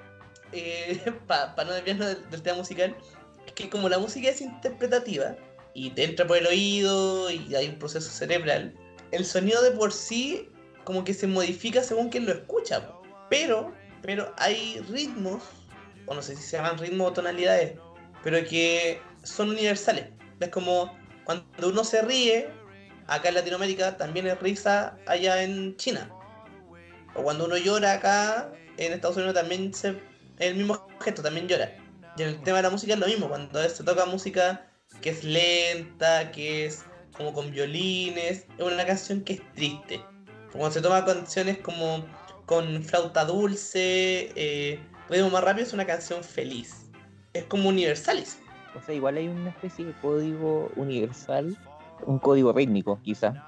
[1.27, 2.95] para no desviarnos del, del tema musical,
[3.45, 5.35] es que como la música es interpretativa
[5.75, 8.73] y te entra por el oído y hay un proceso cerebral,
[9.11, 10.49] el sonido de por sí
[10.83, 12.89] como que se modifica según quien lo escucha.
[13.29, 15.43] Pero, pero hay ritmos,
[16.05, 17.73] o no sé si se llaman ritmos o tonalidades,
[18.23, 20.05] pero que son universales.
[20.39, 22.49] Es como cuando uno se ríe,
[23.07, 26.09] acá en Latinoamérica también es risa allá en China.
[27.15, 29.99] O cuando uno llora acá, en Estados Unidos también se,
[30.39, 31.75] el mismo gesto, también llora.
[32.17, 34.67] Y en el tema de la música es lo mismo, cuando se toca música
[35.01, 36.83] que es lenta, que es
[37.15, 40.01] como con violines, es una canción que es triste.
[40.51, 42.05] Cuando se toma canciones como
[42.45, 46.89] con flauta dulce, eh, ritmo más rápido, es una canción feliz.
[47.33, 48.39] Es como universalis.
[48.77, 51.57] o sea, igual hay una especie de código universal,
[52.05, 53.45] un código rítmico, quizá.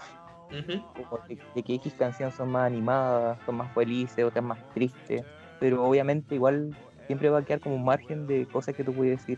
[0.50, 5.24] Como de, de que X canciones son más animadas, son más felices, otras más tristes,
[5.60, 6.76] pero obviamente igual
[7.08, 9.38] siempre va a quedar como un margen de cosas que tú puedes decir,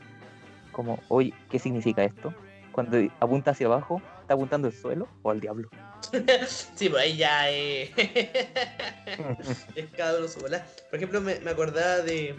[0.71, 2.34] como, oye, ¿qué significa esto?
[2.71, 5.69] Cuando apunta hacia abajo, ¿está apuntando al suelo o al diablo?
[6.75, 7.91] Sí, pues ahí ya eh,
[9.75, 10.65] es cada uno su bola.
[10.89, 12.35] Por ejemplo, me, me acordaba de,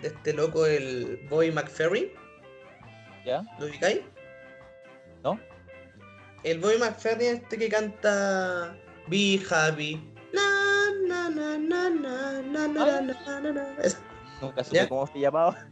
[0.00, 2.08] de este loco, el Bobby McFerrin.
[3.24, 3.42] ¿Ya?
[3.58, 4.00] ¿Lo ubicáis?
[5.24, 5.38] ¿No?
[6.44, 8.76] El Bobby McFerrin este que canta
[9.08, 10.00] Be Happy.
[10.32, 13.76] Na, na, na, na, na, na, na, na, na, na.
[13.82, 13.98] Esa.
[14.40, 15.56] Nunca supe cómo se llamaba.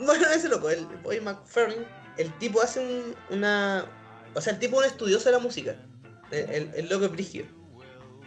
[0.00, 1.84] Bueno, ese loco, el Bobby McFerrin,
[2.18, 3.84] el tipo hace un- una...
[4.34, 5.76] O sea, el tipo es un estudioso de la música.
[6.30, 7.46] El, el- el loco es brígido.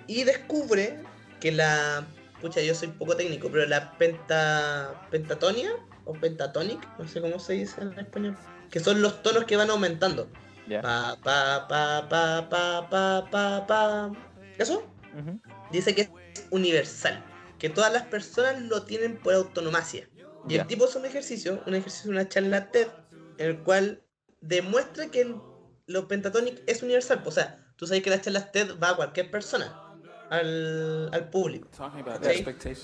[0.07, 0.99] Y descubre
[1.39, 2.05] que la...
[2.41, 5.07] Pucha, yo soy poco técnico, pero la penta...
[5.11, 5.71] pentatonia
[6.05, 8.35] o pentatonic, no sé cómo se dice en español.
[8.71, 10.27] Que son los tonos que van aumentando.
[10.81, 14.11] Pa, pa, pa, pa, pa, pa, pa, pa.
[14.57, 14.83] ¿Eso?
[15.71, 16.09] Dice que es
[16.49, 17.23] universal,
[17.59, 20.07] que todas las personas lo tienen por autonomacia.
[20.49, 22.87] Y el tipo hace un ejercicio, un ejercicio, una charla TED,
[23.37, 24.01] en el cual
[24.39, 25.35] demuestra que el,
[25.91, 27.21] lo pentatonic es universal.
[27.25, 29.91] O sea, tú sabes que las charlas TED va a cualquier persona,
[30.29, 31.67] al, al público.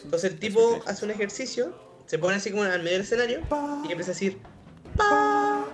[0.03, 1.73] Entonces el tipo hace un ejercicio,
[2.05, 3.39] se pone así como al medio del escenario
[3.87, 4.41] y empieza a decir
[4.95, 5.65] pa,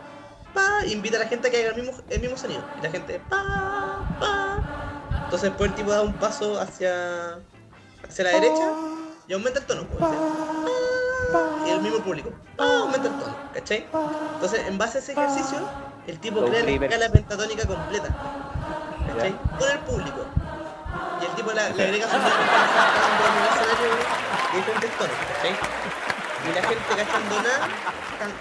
[0.54, 2.64] pa, y invita a la gente a que haga el mismo, el mismo sonido.
[2.80, 5.24] Y la gente pa, pa.
[5.26, 7.40] Entonces después el tipo da un paso hacia,
[8.08, 8.72] hacia la derecha
[9.28, 9.88] y aumenta el tono.
[9.88, 10.04] pues,
[11.66, 13.88] y el mismo público aumenta el tono, ¿cachai?
[14.36, 15.58] Entonces en base a ese ejercicio,
[16.08, 18.10] el tipo Low crea la escala pentatónica completa.
[19.08, 19.36] ¿Cachai?
[19.60, 20.26] Con el público.
[21.22, 22.24] Y el tipo le, le agrega escenario
[24.52, 25.56] de diferentes tonos, ¿cachai?
[26.44, 27.70] Y la gente cachando nada,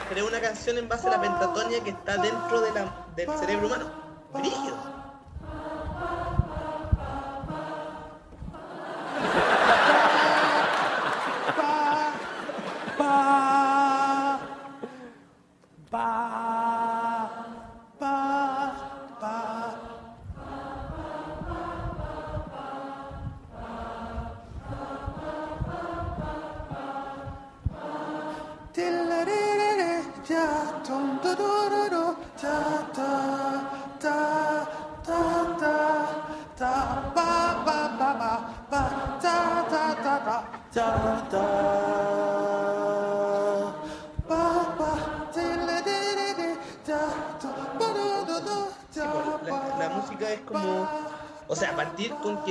[0.09, 3.67] crea una canción en base a la pentatonia que está dentro de la, del cerebro
[3.67, 3.91] humano.
[4.33, 4.92] Brígido.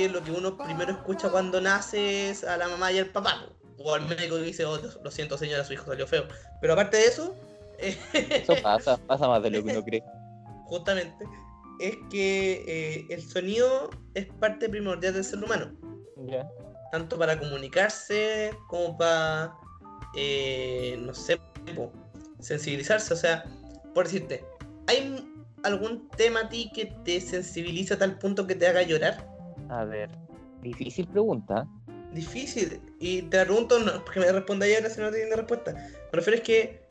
[0.08, 3.46] Lo que uno primero escucha cuando nace es a la mamá y al papá.
[3.78, 6.26] O al médico que dice, oh, lo siento señora, su hijo salió feo.
[6.60, 7.34] Pero aparte de eso,
[7.82, 10.02] Eso pasa, pasa más de lo que uno cree.
[10.66, 11.24] justamente,
[11.80, 15.72] es que eh, el sonido es parte primordial del ser humano.
[16.92, 19.54] Tanto para comunicarse como para,
[20.14, 21.40] eh, no sé,
[22.38, 23.14] sensibilizarse.
[23.14, 23.44] O sea,
[23.94, 24.44] por decirte,
[24.86, 25.24] ¿hay
[25.64, 29.26] algún tema a ti que te sensibiliza a tal punto que te haga llorar?
[29.72, 30.10] A ver,
[30.60, 31.66] difícil pregunta.
[32.12, 32.78] Difícil.
[33.00, 35.72] Y te la pregunto, no, porque me respondáis ahora si no tienes respuesta.
[35.72, 36.82] Me refiero es que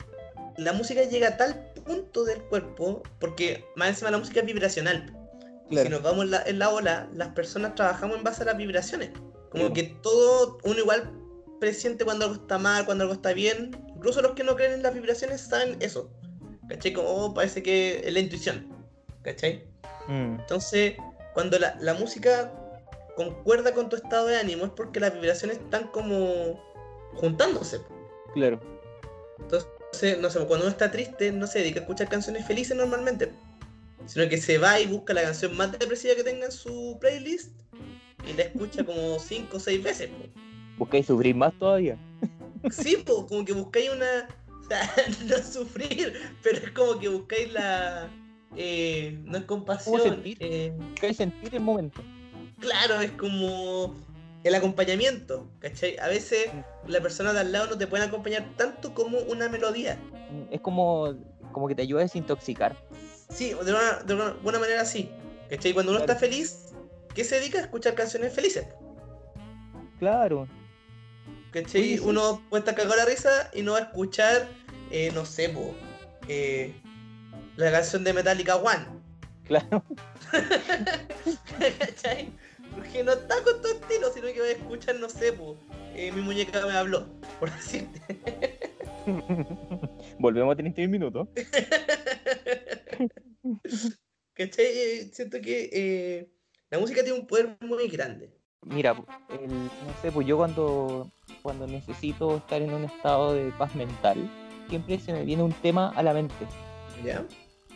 [0.56, 1.54] la música llega a tal
[1.86, 5.16] punto del cuerpo, porque más encima la música es vibracional.
[5.70, 8.56] Si nos vamos en la, en la ola, las personas trabajamos en base a las
[8.56, 9.10] vibraciones.
[9.50, 9.72] Como Sí.
[9.74, 11.10] que todo, uno igual
[11.60, 13.70] presiente cuando algo está mal, cuando algo está bien.
[13.94, 16.10] Incluso los que no creen en las vibraciones saben eso.
[16.68, 16.92] ¿Cachai?
[16.92, 18.68] Como oh, parece que es la intuición.
[19.22, 19.64] ¿Cachai?
[20.08, 20.94] Mm, Entonces,
[21.32, 22.52] cuando la, la música
[23.16, 26.60] concuerda con tu estado de ánimo es porque las vibraciones están como
[27.14, 27.80] juntándose.
[28.34, 28.60] claro.
[29.38, 33.32] Entonces, no sé, cuando uno está triste, no se dedica a escuchar canciones felices normalmente.
[34.06, 37.50] Sino que se va y busca la canción más depresiva que tenga en su playlist
[38.28, 40.10] y la escucha como 5 o 6 veces.
[40.78, 41.98] ¿Buscáis sufrir más todavía?
[42.70, 44.28] Sí, como que buscáis una.
[44.60, 44.90] O sea,
[45.26, 48.08] no sufrir, pero es como que buscáis la.
[48.56, 50.00] eh, no es compasión.
[50.00, 50.36] sentir?
[50.40, 52.00] eh, ¿Buscáis sentir el momento?
[52.62, 53.94] Claro, es como
[54.44, 55.98] el acompañamiento, ¿cachai?
[55.98, 56.48] A veces
[56.86, 59.98] la persona de al lado no te puede acompañar tanto como una melodía.
[60.30, 61.14] Mm, Es como,
[61.52, 62.74] como que te ayuda a desintoxicar.
[63.28, 65.10] Sí, de una, de una buena manera sí.
[65.50, 65.72] ¿Cachai?
[65.74, 66.12] Cuando uno Claro.
[66.12, 66.72] está feliz,
[67.14, 67.58] ¿qué se dedica?
[67.58, 68.66] A escuchar canciones felices.
[69.98, 70.48] Claro.
[71.52, 71.80] ¿Cachai?
[71.82, 72.02] Oye, sí.
[72.04, 74.48] Uno puede estar cagado la risa y no va a escuchar,
[74.90, 75.74] eh, no sé, po,
[76.26, 76.74] eh,
[77.56, 78.86] la canción de Metallica One.
[79.44, 79.84] Claro.
[81.78, 82.32] ¿Cachai?
[82.74, 85.56] Porque no está con tu estilo, sino que va a escuchar, no sé, po,
[85.94, 87.06] eh, mi muñeca me habló,
[87.38, 88.00] por decirte.
[90.18, 91.28] Volvemos a 31 minutos.
[94.34, 94.64] ¿Cachai?
[94.66, 96.28] Eh, Siento que eh,
[96.70, 98.32] la música tiene un poder muy grande.
[98.64, 98.92] Mira,
[99.28, 101.10] el- no sé, pues yo cuando,
[101.42, 104.18] cuando necesito estar en un estado de paz mental,
[104.68, 106.46] siempre se me viene un tema a la mente.
[107.04, 107.24] ¿Ya?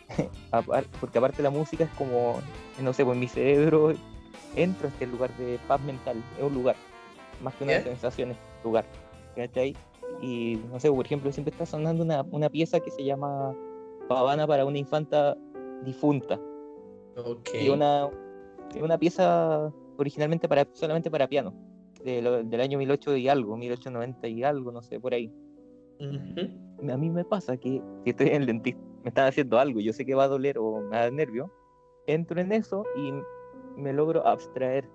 [0.51, 2.41] Apar- Porque aparte la música es como,
[2.81, 3.93] no sé, pues en mi cerebro
[4.57, 6.75] entro a este lugar de paz mental, es un lugar,
[7.41, 7.83] más que una ¿Ya?
[7.83, 8.85] sensación, es un lugar.
[9.35, 9.75] ¿Cachai?
[10.21, 13.53] Y no sé, por ejemplo, siempre está sonando una, una pieza que se llama
[14.07, 15.37] Pavana para una infanta
[15.83, 16.39] difunta.
[17.15, 17.49] Ok.
[17.53, 18.09] Y una,
[18.81, 21.53] una pieza originalmente para solamente para piano,
[22.03, 25.31] de lo- del año 1800 y algo, 1890 y algo, no sé, por ahí.
[25.99, 26.91] Ujú.
[26.91, 29.93] A mí me pasa que si estoy en el dentista, me están haciendo algo, yo
[29.93, 31.51] sé que va a doler o me da nervio,
[32.07, 33.11] entro en eso y
[33.77, 34.89] me logro abstraer.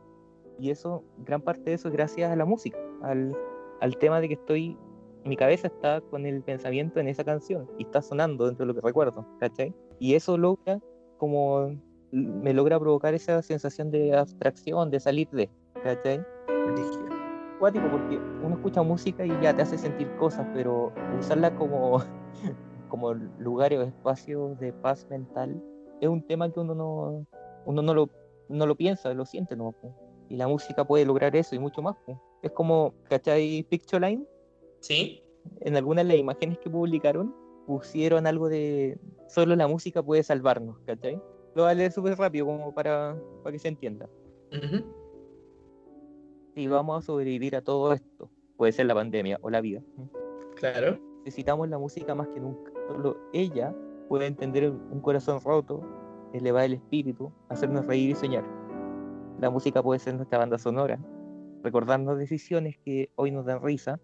[0.58, 3.36] Y eso, gran parte de eso es gracias a la música, al,
[3.80, 4.76] al tema de que estoy,
[5.24, 8.74] mi cabeza está con el pensamiento en esa canción y está sonando dentro de lo
[8.74, 9.74] que recuerdo, ¿cachai?
[9.98, 10.78] Y eso logra
[11.16, 11.76] como,
[12.10, 15.48] me logra provocar esa sensación de abstracción, de salir de,
[15.82, 16.24] ¿cachai?
[17.58, 22.02] Cuático porque uno escucha música y ya te hace sentir cosas, pero usarla como,
[22.88, 25.62] como lugares o espacios de paz mental
[26.02, 27.26] es un tema que uno no,
[27.64, 28.10] uno no lo,
[28.52, 29.74] no lo piensa, lo siente no
[30.28, 31.96] Y la música puede lograr eso y mucho más.
[32.42, 33.62] Es como, ¿cachai?
[33.68, 34.26] Pictoline,
[34.80, 35.22] ¿Sí?
[35.60, 37.34] en algunas de las imágenes que publicaron,
[37.66, 41.14] pusieron algo de solo la música puede salvarnos, ¿cachai?
[41.54, 44.08] Lo voy a leer súper rápido como para, para que se entienda.
[46.54, 49.82] Si vamos a sobrevivir a todo esto, puede ser la pandemia o la vida,
[50.56, 50.98] Claro.
[51.24, 52.72] necesitamos la música más que nunca.
[52.88, 53.74] Solo ella
[54.08, 55.80] puede entender un corazón roto,
[56.32, 58.44] elevar el espíritu, hacernos reír y soñar.
[59.40, 60.98] La música puede ser nuestra banda sonora,
[61.62, 64.00] recordarnos decisiones que hoy nos dan risa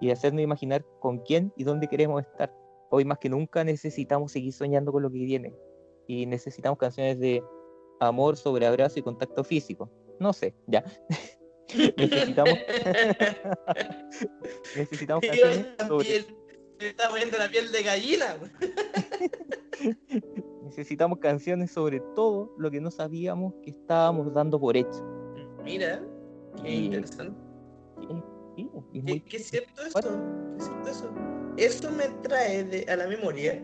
[0.00, 2.54] y hacernos imaginar con quién y dónde queremos estar.
[2.90, 5.54] Hoy más que nunca necesitamos seguir soñando con lo que viene
[6.06, 7.42] y necesitamos canciones de
[8.00, 9.90] amor, sobre abrazo y contacto físico.
[10.18, 10.84] No sé, ya.
[11.96, 12.54] necesitamos
[14.76, 16.24] necesitamos canciones la sobre
[16.78, 18.36] me está poniendo la piel de gallina.
[20.68, 25.02] Necesitamos canciones sobre todo lo que no sabíamos que estábamos dando por hecho.
[25.64, 26.02] Mira,
[26.62, 27.38] qué Y- interesante.
[28.56, 30.00] Y es ¿Qué, muy- qué es cierto esto?
[30.00, 31.10] ¿Qué es cierto eso?
[31.56, 33.62] Eso me trae de- a la memoria.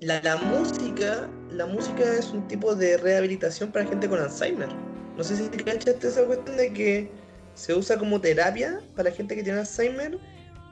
[0.00, 4.68] La, la música, la música es un tipo de rehabilitación para gente con Alzheimer.
[5.16, 7.10] No sé si te cachaste esa cuestión de que
[7.54, 10.18] se usa como terapia para la gente que tiene Alzheimer.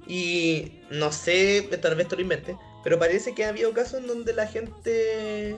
[0.07, 2.55] Y no sé, tal vez te lo inventes,
[2.85, 5.57] pero parece que ha habido casos en donde la gente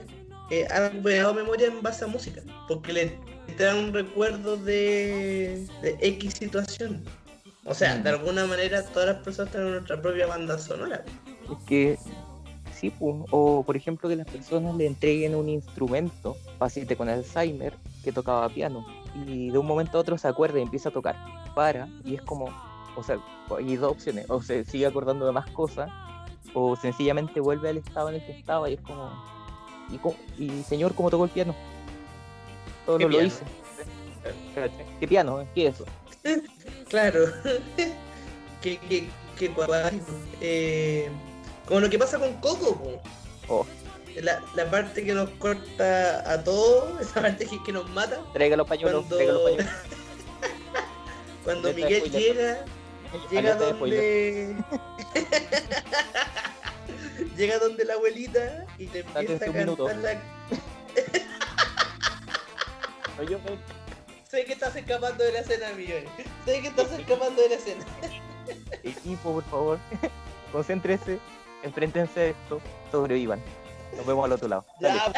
[0.49, 3.19] eh, han creado memoria en base a música, porque le
[3.57, 7.03] traen un recuerdo de, de X situación.
[7.65, 8.03] O sea, Mm.
[8.03, 11.03] de alguna manera todas las personas tienen nuestra propia banda sonora.
[11.51, 11.99] Es que
[12.73, 17.73] sí, pu, o por ejemplo que las personas le entreguen un instrumento, paciente con Alzheimer,
[18.03, 18.85] que tocaba piano,
[19.25, 21.15] y de un momento a otro se acuerda y empieza a tocar,
[21.55, 22.45] para, y es como,
[22.95, 23.17] o sea,
[23.57, 25.89] hay dos opciones, o se sigue acordando de más cosas,
[26.53, 29.11] o sencillamente vuelve al estado en el que estaba y es como,
[30.37, 31.55] y, señor, ¿cómo tocó el piano?
[32.85, 33.43] Todo ¿Qué no lo hice.
[34.99, 35.45] ¿Qué piano?
[35.53, 35.85] ¿Qué es eso?
[36.89, 37.19] Claro.
[38.61, 40.05] qué, qué, qué cuático.
[40.39, 41.09] Eh,
[41.65, 43.01] como lo que pasa con Coco.
[43.49, 43.65] Oh,
[44.21, 48.55] La, la parte que nos corta a todos, esa parte que, que nos mata, traiga
[48.55, 49.71] los pañuelos, Cuando- traiga los pañuelos.
[51.43, 52.65] cuando Miguel llega,
[53.31, 54.55] llega donde.
[57.37, 60.13] Llega donde la abuelita y te Sáquense empieza a cantar la.
[63.29, 63.39] Yo-
[64.29, 66.05] Sé que estás escapando de la escena, Miguel.
[66.45, 67.85] Sé que estás escapando de la escena.
[68.83, 69.79] Equipo, por favor,
[70.51, 71.19] concéntrese,
[71.63, 73.41] enfréntense a esto, sobrevivan.
[73.95, 74.65] Nos vemos al otro lado.
[74.81, 75.11] Ya.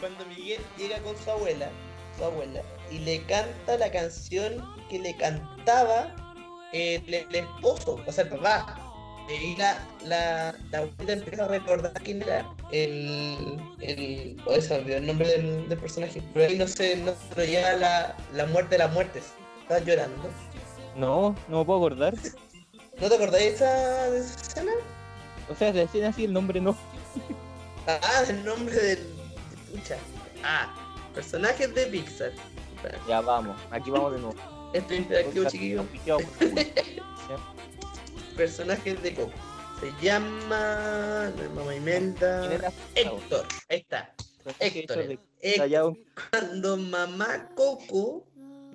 [0.00, 1.70] Cuando Miguel llega con su abuela,
[2.16, 6.14] su abuela, y le canta la canción que le cantaba
[6.72, 8.87] el, el esposo, o sea, el papá.
[9.28, 13.60] Y la, la, la abuelita empieza a recordar quién era el.
[13.80, 16.22] el o se olvidó el nombre del, del personaje.
[16.32, 19.24] Pero ahí no sé, no se lo lleva la, la muerte de las muertes.
[19.62, 20.30] Estaba llorando.
[20.96, 22.14] No, no me puedo acordar.
[23.00, 24.72] ¿No te acordás de esa, de esa escena?
[25.50, 26.76] O sea, la escena así, el nombre no.
[27.86, 28.98] Ah, el nombre del.
[29.70, 29.96] Pucha.
[30.44, 30.74] Ah,
[31.14, 32.32] personajes de Pixar.
[33.06, 34.34] Ya vamos, aquí vamos de nuevo.
[34.72, 35.84] Esto es interactivo, chiquillo.
[38.38, 39.32] Personajes de Coco.
[39.80, 41.30] Se llama.
[41.36, 42.54] No es Mamá ¿Quién Imelda.
[42.54, 42.72] era?
[42.94, 43.46] Héctor.
[43.68, 44.14] Ahí está.
[44.60, 45.08] Héctor.
[45.08, 45.18] de-
[46.30, 48.24] Cuando mamá Coco.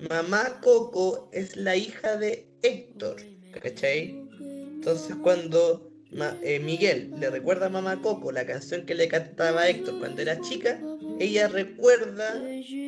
[0.10, 3.16] Mamá Coco es la hija de Héctor.
[3.62, 4.10] ¿Cachai?
[4.42, 9.62] Entonces cuando ma- eh, Miguel le recuerda a mamá Coco la canción que le cantaba
[9.62, 10.78] a Héctor cuando era chica,
[11.20, 12.42] ella recuerda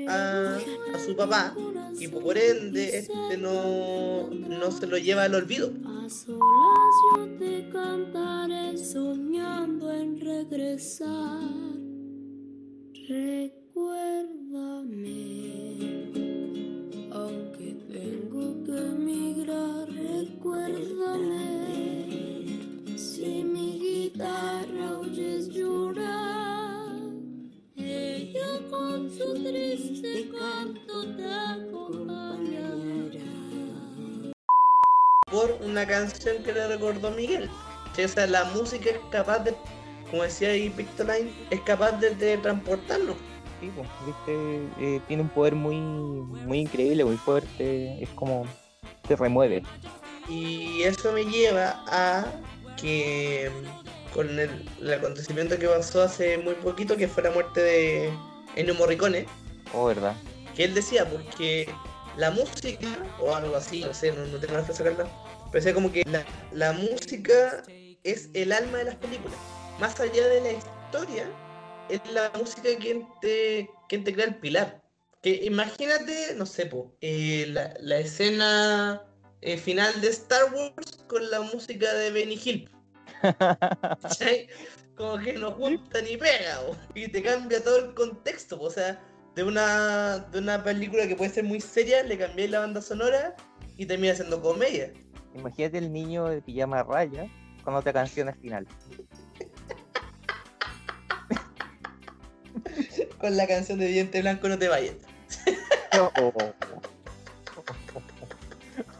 [0.07, 0.57] a,
[0.93, 1.55] a su papá
[1.99, 5.71] y por ende este no, no se lo lleva al olvido.
[5.85, 11.39] A solas yo te cantaré soñando en regresar.
[13.07, 13.51] Recuérdame,
[17.11, 21.55] aunque tengo que emigrar, recuérdame.
[22.97, 26.54] Si mi guitarra oyes llorar,
[28.69, 32.75] con su triste canto te acompañará.
[35.31, 37.49] por una canción que le recordó Miguel.
[38.03, 39.55] O sea, la música es capaz de,
[40.09, 43.15] como decía ahí Pictoline, es capaz de, de transportarnos.
[43.59, 48.01] Sí, pues, viste, Eh, tiene un poder muy, muy increíble, muy fuerte.
[48.03, 48.45] Es como
[49.07, 49.63] te remueve.
[50.27, 52.25] Y eso me lleva a
[52.77, 54.49] que mm, con el,
[54.81, 58.13] el acontecimiento que pasó hace muy poquito, que fue la muerte de
[58.55, 59.25] Ennio Morricone,
[59.73, 60.15] Oh, verdad.
[60.55, 61.69] que él decía, porque
[62.17, 62.87] la música,
[63.19, 65.07] o algo así, no sé, no, no tengo la frase sacarla,
[65.51, 67.63] pero decía como que la, la música
[68.03, 69.37] es el alma de las películas.
[69.79, 71.25] Más allá de la historia,
[71.89, 74.81] es la música quien te, quien te crea el pilar.
[75.21, 79.03] Que imagínate, no sé, po, eh, la, la escena
[79.41, 82.69] eh, final de Star Wars con la música de Benny Hill.
[84.01, 84.47] ¿cachai?
[84.95, 86.61] Como que no junta ni pega,
[86.93, 89.01] y te cambia todo el contexto, o sea,
[89.35, 93.35] de una, de una película que puede ser muy seria, le cambié la banda sonora
[93.75, 94.93] y termina siendo comedia.
[95.33, 97.27] Imagínate el niño de pijama raya
[97.63, 98.65] con otra canción al final.
[103.19, 104.95] Con la canción de Diente Blanco No Te Vayas.
[105.97, 106.11] Oh.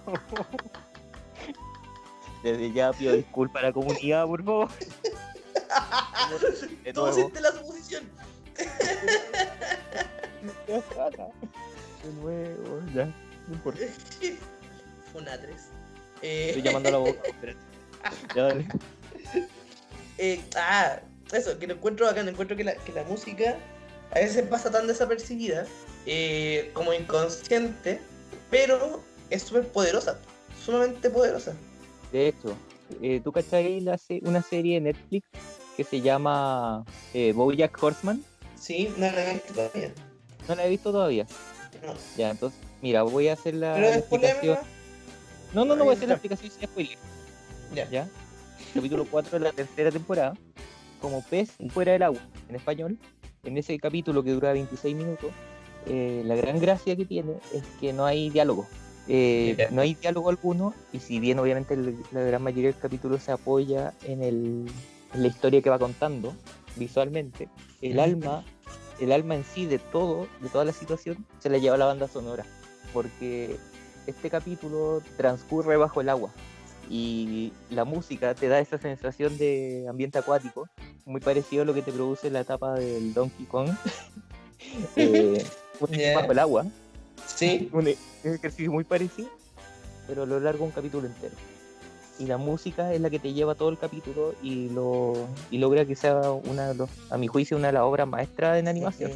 [2.44, 4.70] Desde ya pido disculpas a la comunidad, por favor.
[6.84, 7.20] De Tú nuevo.
[7.20, 8.04] hiciste la suposición.
[12.04, 13.06] De nuevo, ya.
[13.48, 13.82] No importa.
[15.14, 15.70] Funatres.
[16.22, 17.22] Eh, Estoy llamando a la boca.
[18.36, 18.68] Ya dale.
[20.20, 21.00] eh, ah,
[21.34, 23.58] eso, que lo encuentro acá, encuentro que la, que la música
[24.12, 25.66] a veces pasa tan desapercibida
[26.06, 28.00] eh, como inconsciente,
[28.52, 29.02] pero
[29.32, 30.20] es súper poderosa,
[30.64, 31.56] sumamente poderosa.
[32.12, 32.56] De hecho,
[33.02, 35.28] eh, ¿tú cachai la se- una serie de Netflix
[35.76, 38.24] que se llama eh, Bojack Horseman?
[38.56, 39.94] Sí, no la he visto todavía.
[40.48, 41.28] No la he visto todavía.
[41.86, 41.94] No.
[42.18, 44.58] Ya, entonces, mira, voy a hacer la, Pero la después explicación.
[45.54, 46.98] No, no, no voy a hacer la explicación sin spoiler.
[47.74, 47.90] Ya.
[47.90, 48.08] ¿Ya?
[48.74, 50.34] Capítulo 4 de la tercera temporada.
[51.02, 52.98] como pez fuera del agua, en español.
[53.44, 55.32] En ese capítulo que dura 26 minutos,
[55.88, 58.68] eh, la gran gracia que tiene es que no hay diálogo.
[59.08, 61.78] Eh, no hay diálogo alguno y si bien obviamente
[62.12, 64.66] la gran mayoría del capítulo se apoya en, el,
[65.14, 66.36] la historia que va contando
[66.76, 67.50] visualmente,
[67.82, 68.44] el alma,
[69.00, 72.08] el alma en sí de todo, de toda la situación, se la lleva la banda
[72.08, 72.46] sonora.
[72.94, 73.58] Porque
[74.08, 76.32] este capítulo transcurre bajo el agua
[76.90, 80.68] y la música te da esa sensación de ambiente acuático,
[81.06, 83.70] muy parecido a lo que te produce la etapa del Donkey Kong.
[84.96, 85.46] eh,
[86.16, 86.66] bajo el agua
[87.28, 87.70] Sí.
[87.72, 89.30] un un ejercicio muy parecido,
[90.08, 91.36] pero a lo largo de un capítulo entero.
[92.18, 95.86] Y la música es la que te lleva todo el capítulo y lo y logra
[95.86, 99.12] que sea una de los, a mi juicio, una de las obras maestras en animación,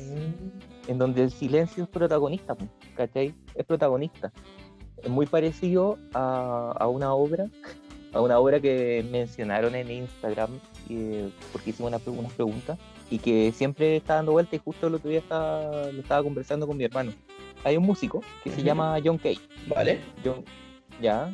[0.88, 2.66] en donde el silencio es protagonista, po,
[2.98, 3.34] ¿cachai?
[3.56, 4.34] Es protagonista.
[5.02, 7.46] Es muy parecido a, a una obra,
[8.14, 12.78] a una obra que mencionaron en Instagram, eh, porque hicimos una, unas preguntas,
[13.10, 16.68] y que siempre está dando vuelta y justo el otro día estaba, lo estaba conversando
[16.68, 17.14] con mi hermano.
[17.64, 19.40] Hay un músico que se llama John Kay.
[19.68, 20.00] Vale.
[20.24, 20.44] John,
[21.02, 21.32] ya,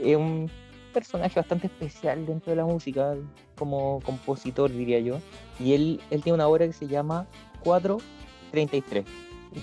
[0.00, 0.50] es un
[0.92, 3.14] personaje bastante especial dentro de la música,
[3.56, 5.18] como compositor diría yo.
[5.58, 7.26] Y él, él tiene una obra que se llama
[7.64, 9.04] 433.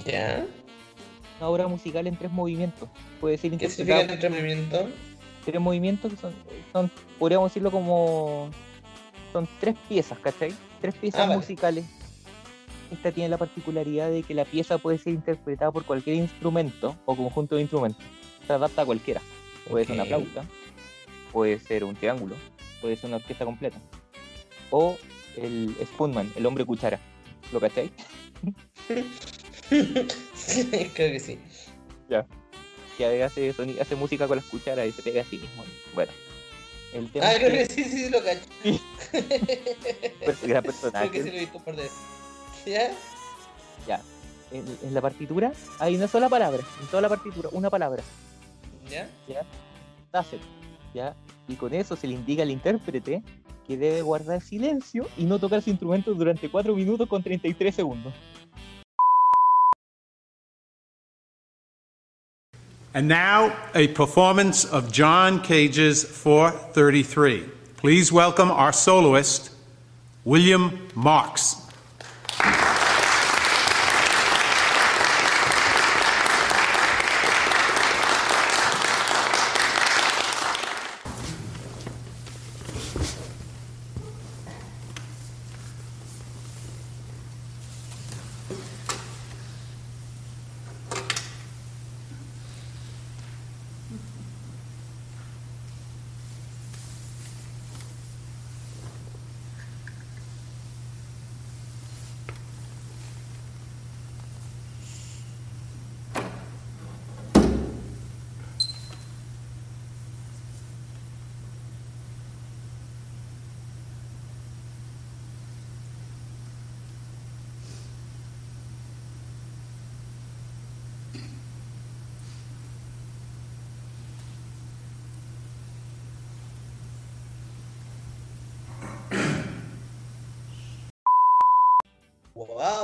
[0.05, 0.45] Ya.
[1.39, 2.89] Una obra musical en tres movimientos.
[3.21, 4.89] Puede ser ¿Qué significa interpretada el entrenamiento?
[5.45, 6.33] tres movimientos que son,
[6.73, 8.49] son, podríamos decirlo como,
[9.33, 10.53] son tres piezas, ¿cachai?
[10.81, 11.37] Tres piezas Ah, vale.
[11.37, 11.85] musicales.
[12.91, 17.15] Esta tiene la particularidad de que la pieza puede ser interpretada por cualquier instrumento o
[17.15, 18.03] conjunto de instrumentos.
[18.45, 19.21] Se adapta a cualquiera.
[19.69, 20.43] Puede ser una flauta,
[21.31, 22.35] puede ser un triángulo,
[22.81, 23.77] puede ser una orquesta completa.
[24.71, 24.97] O
[25.37, 26.99] el Spoonman, el hombre cuchara.
[27.51, 27.91] ¿Lo cachai?
[29.69, 31.39] Creo que sí.
[32.97, 35.63] Que hace, soni- hace música con las cucharas y se pega a sí mismo.
[35.93, 36.11] Bueno.
[36.93, 38.41] El tema Ah, creo que que sí, sí, lo cacho.
[38.63, 38.81] es
[40.43, 41.09] un gran personaje.
[41.09, 41.97] Creo que sí lo he visto un par de veces.
[43.87, 44.01] ¿Ya?
[44.51, 48.01] en, en la partitura hay una sola palabra, en toda la partitura, una palabra,
[48.89, 49.07] ¿Ya?
[50.11, 50.39] Taser,
[50.93, 51.15] ¿ya?
[51.47, 53.23] Y con eso se le indica al intérprete
[53.67, 58.13] que debe guardar silencio y no tocar su instrumento durante 4 minutos con 33 segundos.
[62.95, 67.45] And now, a performance of John Cage's 433.
[67.77, 69.51] Please welcome our soloist,
[70.25, 71.68] William Marks.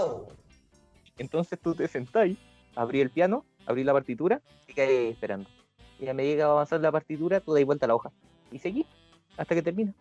[0.08, 0.28] ¡Wow!
[1.18, 2.38] Entonces tú te sentáis,
[2.76, 5.49] abrí el piano, abrí la partitura y quedé esperando.
[5.99, 8.12] Y a medida que va avanzando la partitura, tú dais vuelta a la hoja.
[8.51, 8.86] Y seguí
[9.38, 9.93] hasta que termina.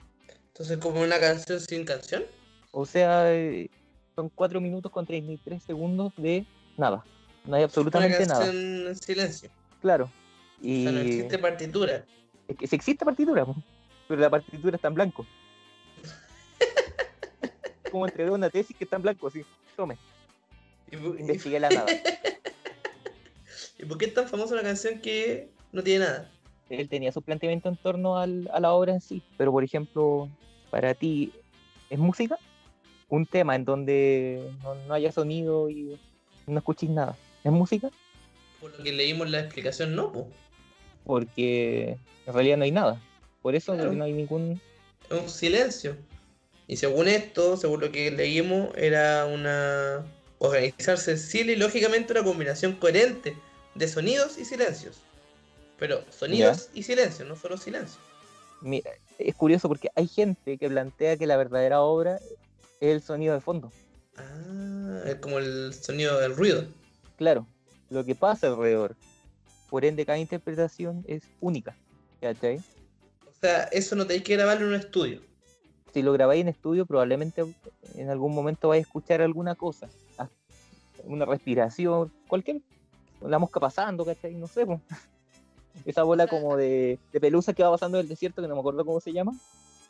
[0.49, 2.25] Entonces, como una canción sin canción.
[2.73, 3.71] O sea, eh,
[4.15, 6.45] son 4 minutos con 33 segundos de
[6.77, 7.05] nada.
[7.45, 8.45] No hay Una absolutamente nada.
[8.45, 9.51] canción en silencio.
[9.81, 10.05] Claro.
[10.05, 10.11] O
[10.67, 12.05] Y sea, no existe partitura.
[12.49, 13.47] es que si existe partitura,
[14.09, 15.27] pero la partitura está en blanco.
[17.91, 19.45] Como entregar una tesis que está en blanco, así.
[19.77, 19.97] Tome,
[20.91, 21.87] ¿Y por, y- investigué la nada.
[23.79, 26.31] y por qué es tan famosa una canción que no tiene nada?
[26.71, 30.29] Él tenía su planteamiento en torno al- a la obra en sí, pero por ejemplo,
[30.71, 31.33] para ti,
[31.91, 32.39] ¿es música?
[33.09, 35.97] Un tema en donde no, no haya sonido y
[36.47, 37.17] no escuches nada.
[37.45, 37.91] ¿Es música?
[38.61, 40.29] Por lo que leímos la explicación, no, po.
[41.05, 42.99] Porque en realidad no hay nada.
[43.43, 43.93] Por eso Claro.
[43.93, 44.59] no hay ningún...
[45.11, 45.97] Es un silencio.
[46.67, 50.05] Y según esto, según lo que leímos, era una.
[50.39, 53.37] organizarse en Chile y lógicamente una combinación coherente
[53.75, 54.97] de sonidos y silencios.
[55.79, 58.01] Pero sonidos y silencios, no solo silencio.
[58.61, 62.17] Mira, es curioso porque hay gente que plantea que la verdadera obra
[62.81, 63.71] es el sonido de fondo.
[64.17, 66.67] Ah, es como el sonido del ruido.
[67.17, 67.47] Claro,
[67.91, 68.97] lo que pasa alrededor.
[69.69, 71.77] Por ende, cada interpretación es única.
[72.21, 72.59] ¿Cachai?
[73.27, 75.21] O sea, eso no tenéis que grabarlo en un estudio.
[75.95, 77.45] Si lo grabáis en estudio, probablemente
[77.95, 79.89] en algún momento vais a escuchar alguna cosa.
[80.19, 80.29] ah,
[81.05, 82.61] Una respiración, cualquier.
[83.23, 84.35] La mosca pasando, ¿cachai?
[84.35, 84.81] No sé, po.
[85.87, 88.61] Esa bola como de, de pelusa que va pasando en el desierto, que no me
[88.61, 89.33] acuerdo cómo se llama.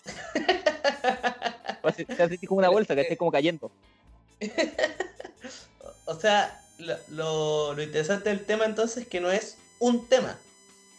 [2.46, 3.16] Como una bolsa, ¿cachai?
[3.16, 3.70] Como cayendo.
[6.06, 10.36] O sea, lo, lo- lo interesante del tema entonces es que no es un tema,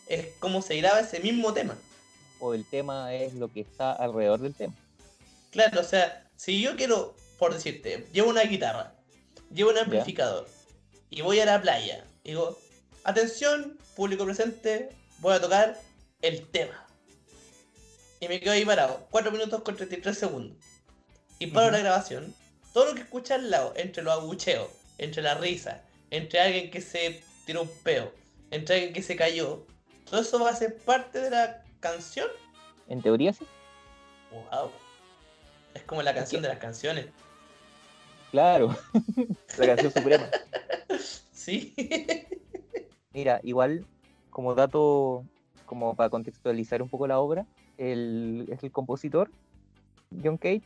[0.08, 1.76] es cómo se graba ese mismo tema.
[2.40, 4.74] O el tema es lo que está alrededor del tema.
[5.56, 8.94] Claro, o sea, si yo quiero, por decirte, llevo una guitarra,
[9.54, 10.50] llevo un amplificador
[11.10, 12.60] y voy a la playa, digo,
[13.06, 14.90] atención, público presente,
[15.20, 15.80] voy a tocar
[16.22, 16.86] el tema.
[18.20, 20.58] Y me quedo ahí parado, 4 minutos con 33 segundos.
[21.40, 22.36] Y paro la grabación.
[22.74, 26.82] Todo lo que escucha al lado, entre los abucheos, entre la risa, entre alguien que
[26.82, 28.14] se tiró un peo,
[28.52, 29.66] entre alguien que se cayó,
[30.04, 32.28] todo eso va a ser parte de la canción.
[32.90, 33.46] En teoría sí.
[34.32, 34.72] Wow.
[35.76, 37.08] Es como la canción de las canciones.
[38.32, 38.76] Claro.
[39.60, 40.26] la canción suprema.
[41.32, 41.76] Sí.
[43.14, 43.86] Mira, igual,
[44.30, 45.24] como dato,
[45.66, 47.46] como para contextualizar un poco la obra,
[47.78, 49.30] el, es el compositor,
[50.24, 50.64] John Cage,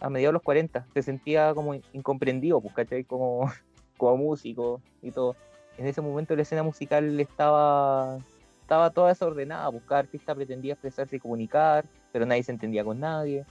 [0.00, 3.04] a mediados de los 40, se sentía como incomprendido, pues, ¿cachai?
[3.04, 3.52] Como,
[3.98, 5.36] como músico y todo.
[5.76, 8.18] En ese momento la escena musical estaba,
[8.62, 13.00] estaba toda desordenada, pues cada artista pretendía expresarse y comunicar, pero nadie se entendía con
[13.00, 13.44] nadie,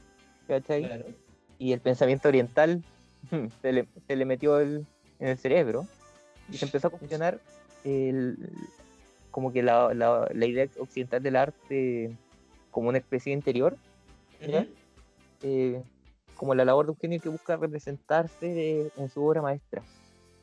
[0.48, 0.86] ¿cachai?
[0.86, 1.06] Claro.
[1.60, 2.84] y el pensamiento oriental
[3.62, 4.86] se le, se le metió el-
[5.20, 5.88] en el cerebro
[6.52, 7.40] y se empezó a cuestionar
[7.86, 8.38] el-
[9.32, 12.16] como que la, la- la idea occidental del arte
[12.72, 13.78] como una expresión interior,
[15.44, 15.82] eh,
[16.36, 19.82] como la labor de un genio que busca representarse de- en su obra maestra.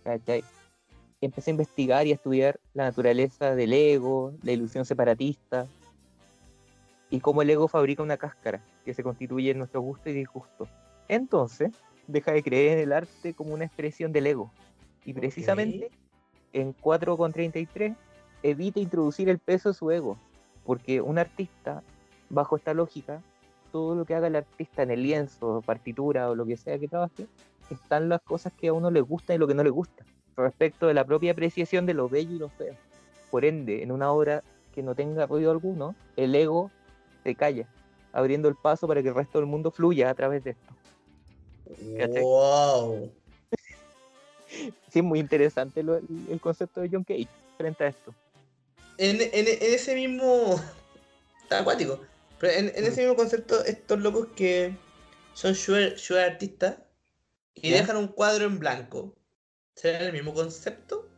[0.04, 0.42] ¿cachai?
[1.20, 5.66] Empecé a investigar y a estudiar la naturaleza del ego, la ilusión separatista
[7.10, 10.68] y cómo el ego fabrica una cáscara que se constituye en nuestro gusto y disgusto.
[11.08, 11.72] Entonces,
[12.06, 14.52] deja de creer en el arte como una expresión del ego.
[15.04, 15.90] Y precisamente
[16.52, 17.96] en 4.33
[18.42, 20.16] evita introducir el peso de su ego,
[20.64, 21.82] porque un artista,
[22.28, 23.20] bajo esta lógica,
[23.72, 26.88] todo lo que haga el artista en el lienzo, partitura o lo que sea que
[26.88, 27.26] trabaje,
[27.70, 30.04] están las cosas que a uno le gusta y lo que no le gusta,
[30.36, 32.74] respecto de la propia apreciación de lo bello y lo feo.
[33.30, 34.42] Por ende, en una obra
[34.74, 36.70] que no tenga ruido alguno, el ego
[37.22, 37.66] se calla,
[38.12, 40.74] abriendo el paso para que el resto del mundo fluya a través de esto.
[41.98, 42.22] ¿Cachai?
[42.22, 43.12] Wow.
[44.90, 48.14] Sí, es muy interesante lo- el, concepto de John Cage frente a esto.
[48.98, 50.60] En, en- en ese mismo.
[51.42, 52.00] Está acuático.
[52.38, 54.74] Pero en, en ese mismo concepto, estos locos que
[55.34, 56.78] son sure, sure artistas
[57.54, 59.14] y dejan un cuadro en blanco.
[59.74, 61.08] ¿Será el mismo concepto?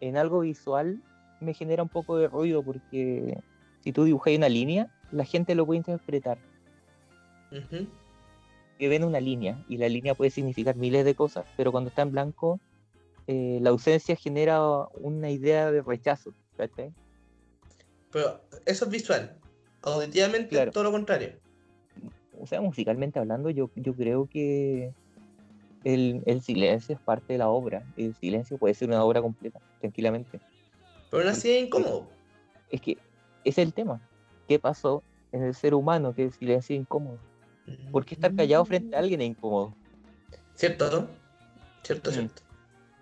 [0.00, 1.02] En algo visual
[1.40, 3.38] me genera un poco de ruido porque
[3.82, 6.38] si tú dibujas una línea, la gente lo puede interpretar.
[8.78, 12.02] Que ven una línea y la línea puede significar miles de cosas, pero cuando está
[12.02, 12.60] en blanco,
[13.26, 14.60] eh, la ausencia genera
[15.00, 16.32] una idea de rechazo.
[18.10, 19.36] Pero eso es visual.
[19.82, 20.72] Auditivamente Claro.
[20.72, 21.34] todo lo contrario.
[22.40, 24.92] O sea, musicalmente hablando, yo, yo creo que
[25.84, 27.82] el, el silencio es parte de la obra.
[27.96, 30.40] El silencio puede ser una obra completa, tranquilamente.
[31.10, 32.08] Pero aún así es incómodo.
[32.70, 32.92] Es que
[33.44, 34.00] ese es el tema.
[34.48, 37.18] ¿Qué pasó en el ser humano que el silencio es incómodo?
[37.92, 39.74] ¿Por qué estar callado frente a alguien es incómodo?
[40.54, 41.06] ¿Cierto, no?
[41.82, 42.14] Cierto, Mm.
[42.14, 42.42] cierto.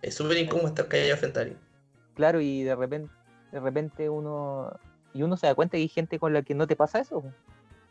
[0.03, 1.61] Es súper incómodo estar callado frente a alguien.
[2.14, 3.12] Claro, y de repente,
[3.53, 4.72] de repente uno,
[5.14, 7.22] y uno se da cuenta que hay gente con la que no te pasa eso.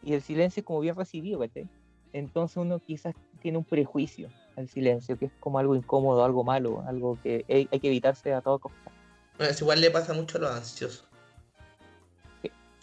[0.04, 1.68] Y el silencio es como bien recibido, ¿cachai?
[2.12, 6.84] Entonces uno quizás tiene un prejuicio al silencio, que es como algo incómodo, algo malo,
[6.88, 8.92] algo que hay, hay que evitarse a toda costa.
[9.38, 11.08] Bueno, eso igual le pasa mucho a los ansiosos.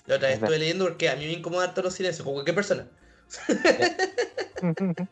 [0.06, 2.54] La otra vez estuve leyendo porque a mí me incomoda todos los silencios, como cualquier
[2.56, 2.88] persona.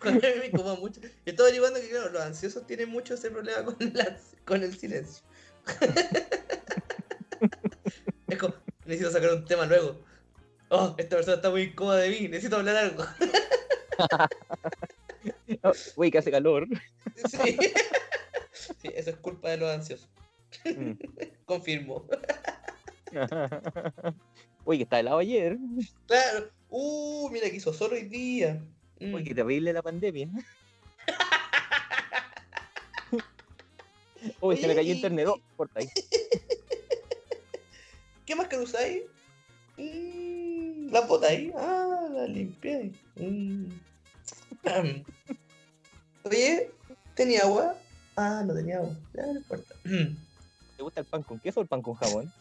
[0.00, 1.00] Cuando a mí me incomoda mucho.
[1.00, 4.62] Yo estaba averiguando que claro, los ansiosos tienen mucho ese problema con el, ans- con
[4.62, 5.22] el silencio.
[8.28, 8.54] es como,
[8.84, 10.00] necesito sacar un tema luego.
[10.68, 13.04] Oh, esta persona está muy incómoda de mí, necesito hablar algo.
[15.62, 16.66] Oh, Uy, que hace calor.
[17.28, 17.58] sí.
[18.80, 20.08] Sí, eso es culpa de los ansiosos.
[20.64, 20.92] Mm.
[21.44, 22.08] Confirmo.
[24.64, 25.58] Uy, que está helado ayer.
[26.06, 26.50] Claro.
[26.68, 28.62] Uh, mira que hizo solo hoy día.
[29.00, 29.14] Mm.
[29.14, 30.28] Uy, qué terrible la pandemia.
[34.40, 35.26] Uy, se me cayó Oye, internet.
[35.28, 35.88] Oh, corta ahí.
[38.26, 39.02] ¿Qué máscara usáis?
[39.76, 41.52] Mm, la ahí.
[41.56, 42.76] Ah, la limpié.
[42.76, 42.92] ahí.
[43.16, 43.66] Mm.
[44.66, 45.04] Am.
[46.24, 46.70] Oye,
[47.14, 47.76] ¿tenía agua?
[48.16, 48.94] Ah, no tenía agua.
[49.14, 49.74] Ya, no importa.
[49.82, 52.32] ¿Te gusta el pan con queso o el pan con jamón?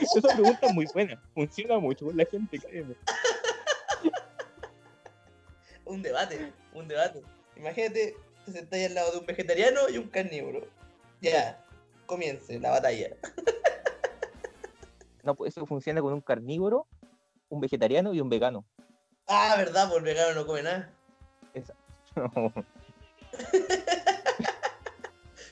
[0.00, 1.20] Esa pregunta es muy buena.
[1.34, 2.94] Funciona mucho con la gente, créeme.
[5.84, 7.22] Un debate, un debate.
[7.56, 10.66] Imagínate, te sentáis al lado de un vegetariano y un carnívoro.
[11.20, 11.64] Ya,
[12.06, 13.16] comience la batalla.
[15.22, 16.86] No, pues eso funciona con un carnívoro,
[17.48, 18.64] un vegetariano y un vegano.
[19.26, 20.92] Ah, verdad, pues el vegano no come nada.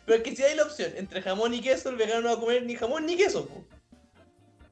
[0.06, 2.34] Pero es que si hay la opción entre jamón y queso, el vegano no va
[2.34, 3.46] a comer ni jamón ni queso.
[3.46, 3.64] po.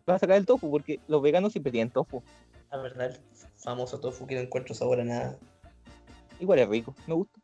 [0.06, 2.22] Vas a sacar el tofu porque los veganos siempre tienen tofu.
[2.70, 3.18] La verdad, el
[3.56, 5.38] famoso tofu que no encuentro sabor a nada.
[6.40, 7.38] Igual es rico, me gusta.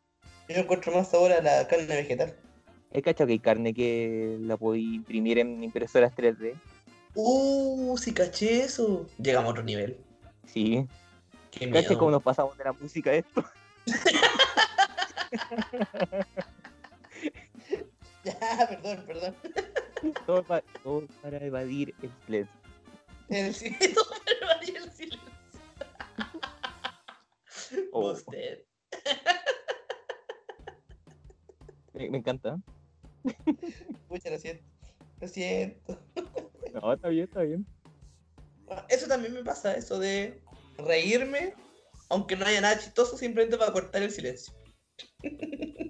[0.49, 2.35] Yo encuentro más sabor a la carne vegetal.
[2.91, 6.55] He cachado que hay carne que la podéis imprimir en impresoras 3D.
[7.15, 9.07] Uh, sí caché eso.
[9.19, 9.99] Llegamos a otro nivel.
[10.47, 10.87] Sí.
[11.51, 11.99] Qué ¿Caché miedo.
[11.99, 13.45] cómo nos pasamos de la música esto?
[18.41, 19.35] Ya, perdón, perdón.
[20.27, 22.55] todo, pa- todo para evadir el silencio.
[23.29, 25.29] En el silencio, pero ahí el silencio.
[27.93, 28.13] Oh.
[28.13, 28.65] Usted.
[31.95, 32.59] Me, me encanta.
[34.09, 34.65] Pucha, lo siento.
[35.21, 35.99] Lo siento.
[36.73, 37.67] No, está bien, está bien.
[38.89, 40.41] Eso también me pasa, eso de
[40.77, 41.55] reírme,
[42.09, 44.55] aunque no haya nada chistoso, simplemente para cortar el silencio.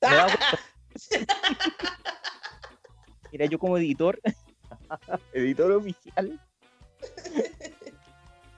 [3.32, 4.20] Mira, yo como editor,
[5.32, 6.38] editor oficial,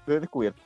[0.07, 0.61] lo he descubierto.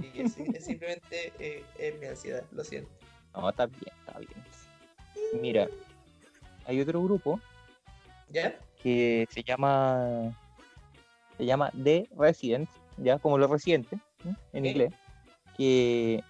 [0.00, 2.90] Y es, es simplemente eh, es mi ansiedad, lo siento.
[3.34, 4.32] No, está bien, está bien.
[5.40, 5.68] Mira,
[6.66, 7.40] hay otro grupo
[8.30, 8.58] ¿Ya?
[8.82, 10.34] que se llama
[11.36, 14.36] se llama The Residents, ya como los residentes ¿no?
[14.52, 14.92] en inglés,
[15.56, 16.22] que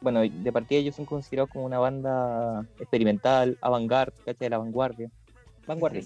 [0.00, 4.34] bueno, de partida ellos son considerados como una banda experimental, avant-garde, ¿cachai?
[4.46, 5.10] De la vanguardia,
[5.66, 6.02] vanguardia,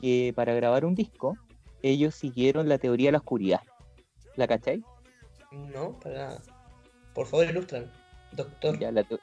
[0.00, 1.36] que para grabar un disco
[1.82, 3.60] ellos siguieron la teoría de la oscuridad,
[4.36, 4.82] ¿la cachai?
[5.50, 6.42] No, para nada.
[7.14, 7.90] Por favor, ilustran,
[8.32, 8.78] doctor.
[8.78, 9.20] Ya, la, teo-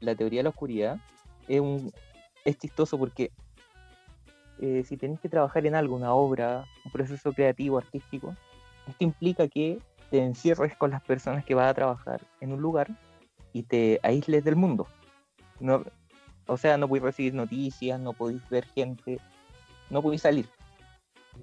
[0.00, 0.98] la teoría de la oscuridad
[1.46, 1.92] es, un,
[2.44, 3.30] es chistoso porque
[4.60, 8.34] eh, si tenés que trabajar en algo, una obra, un proceso creativo, artístico,
[8.86, 9.78] esto implica que
[10.10, 12.88] te encierres con las personas que vas a trabajar en un lugar
[13.52, 14.86] y te aísles del mundo.
[15.60, 15.84] No,
[16.46, 19.18] o sea, no podéis recibir noticias, no podéis ver gente,
[19.90, 20.48] no podéis salir.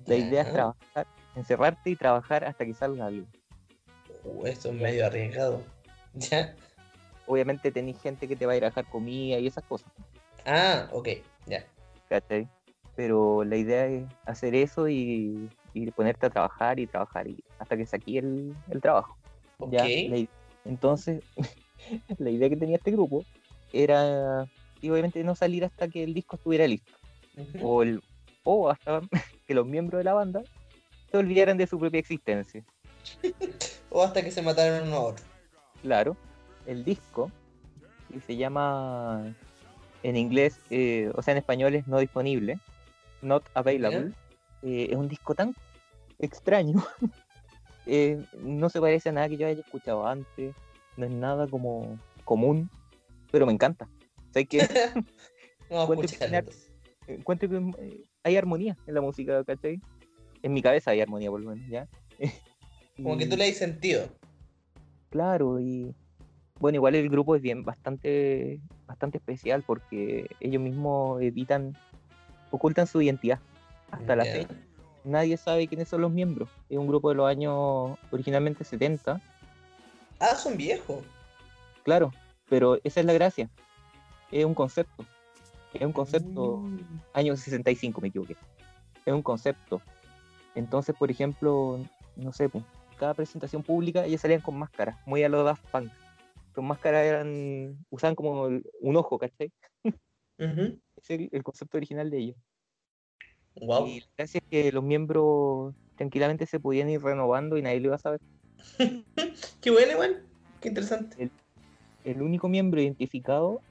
[0.06, 3.26] La idea es trabajar, encerrarte y trabajar hasta que salga algo.
[4.24, 5.62] Uh, esto es medio arriesgado.
[6.14, 6.56] ¿Ya?
[7.28, 9.92] Obviamente tenéis gente que te va a ir a dejar comida y esas cosas.
[10.46, 11.10] Ah, ok,
[11.48, 11.66] ya.
[12.08, 12.48] ¿cachai?
[12.96, 17.76] Pero la idea es hacer eso y, y ponerte a trabajar y trabajar y hasta
[17.76, 19.18] que saque el, el trabajo.
[19.60, 19.72] Ok.
[19.72, 19.84] ¿ya?
[19.84, 20.30] La i-
[20.66, 21.24] entonces,
[22.18, 23.26] la idea que tenía este grupo
[23.74, 24.48] era,
[24.82, 26.92] y obviamente, no salir hasta que el disco estuviera listo.
[27.62, 28.02] O, el,
[28.44, 29.02] o hasta
[29.48, 30.44] que los miembros de la banda
[31.12, 32.64] se olvidaran de su propia existencia.
[33.90, 35.26] O hasta que se mataron uno a otro.
[35.82, 36.18] Claro,
[36.66, 37.32] el disco,
[38.12, 39.36] que se llama
[40.04, 42.60] en inglés, eh, o sea, en español es no disponible,
[43.22, 44.12] not available,
[44.62, 45.56] eh, es un disco tan
[46.20, 46.84] extraño,
[47.86, 50.54] eh, no se parece a nada que yo haya escuchado antes,
[50.98, 52.70] no es nada como común,
[53.32, 53.88] pero me encanta.
[54.32, 54.68] ¿Sabes qué?
[57.08, 59.80] Encuentro que eh, hay armonía en la música, ¿cachai?
[60.42, 61.88] En mi cabeza hay armonía, por lo menos, ¿ya?
[62.98, 64.08] Como que tú le das sentido.
[65.10, 65.94] Claro, y
[66.60, 71.78] bueno, igual el grupo es bien bastante, bastante especial porque ellos mismos editan,
[72.52, 73.40] ocultan su identidad.
[73.92, 74.56] Hasta la fecha
[75.06, 76.50] nadie sabe quiénes son los miembros.
[76.70, 79.22] Es un grupo de los años originalmente 70,
[80.20, 81.04] Ah, son viejos.
[81.84, 82.12] claro,
[82.50, 83.50] pero esa es la gracia.
[84.32, 85.06] Es un concepto.
[85.74, 87.00] Es un concepto, Mm.
[87.14, 88.36] año 65 me equivoqué.
[89.06, 89.82] Es un concepto.
[90.56, 91.80] Entonces, por ejemplo,
[92.16, 92.64] no sé, pues,
[92.98, 95.92] cada presentación pública ellos salían con máscaras, muy a los Daft Punk.
[96.56, 99.52] Sus máscaras eran, usaban como un ojo, ¿cachai?
[99.84, 99.92] Ujú.
[100.98, 102.38] Es el, el concepto original de ellos.
[103.62, 103.86] Wow.
[103.88, 107.88] Y la gracia es que los miembros tranquilamente se podían ir renovando y nadie lo
[107.88, 108.22] iba a saber.
[109.62, 110.24] Qué bueno, igual.
[110.62, 111.30] Qué interesante.
[112.04, 113.62] El único miembro identificado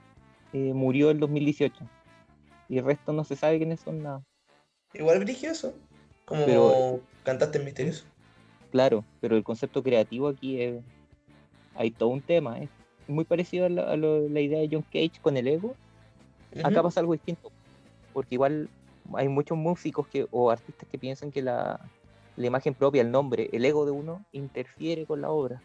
[0.52, 1.84] eh, murió en 2018.
[2.68, 4.22] Y el resto no se sabe quiénes son nada.
[4.92, 5.74] Igual eso.
[6.24, 8.06] Como Pero- cantantes misteriosos.
[8.70, 10.82] Claro, pero el concepto creativo aquí es.
[11.76, 12.58] Hay todo un tema.
[12.58, 12.68] Es
[13.06, 15.74] muy parecido a, la, a lo- la idea de John Cage con el ego.
[16.62, 17.50] Acá pasa algo distinto.
[18.12, 18.68] Porque igual
[19.12, 21.80] hay muchos músicos que, o artistas que piensan que la,
[22.36, 25.62] la imagen propia, el nombre, el ego de uno interfiere con la obra.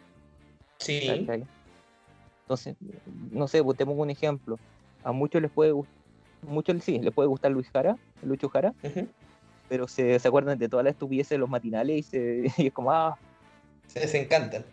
[0.78, 1.02] Sí.
[1.08, 1.46] ¿cachai?
[2.44, 2.76] Entonces,
[3.32, 4.58] no sé, pues te pongo un ejemplo.
[5.04, 5.96] A muchos les puede gustar,
[6.42, 8.74] muchos sí, les puede gustar Luis Jara, Lucho Jara,
[9.68, 12.74] pero se, se acuerdan de todas las estupideces de los matinales y, se, y es
[12.74, 13.18] como, ah,
[13.88, 14.66] Se desencantan.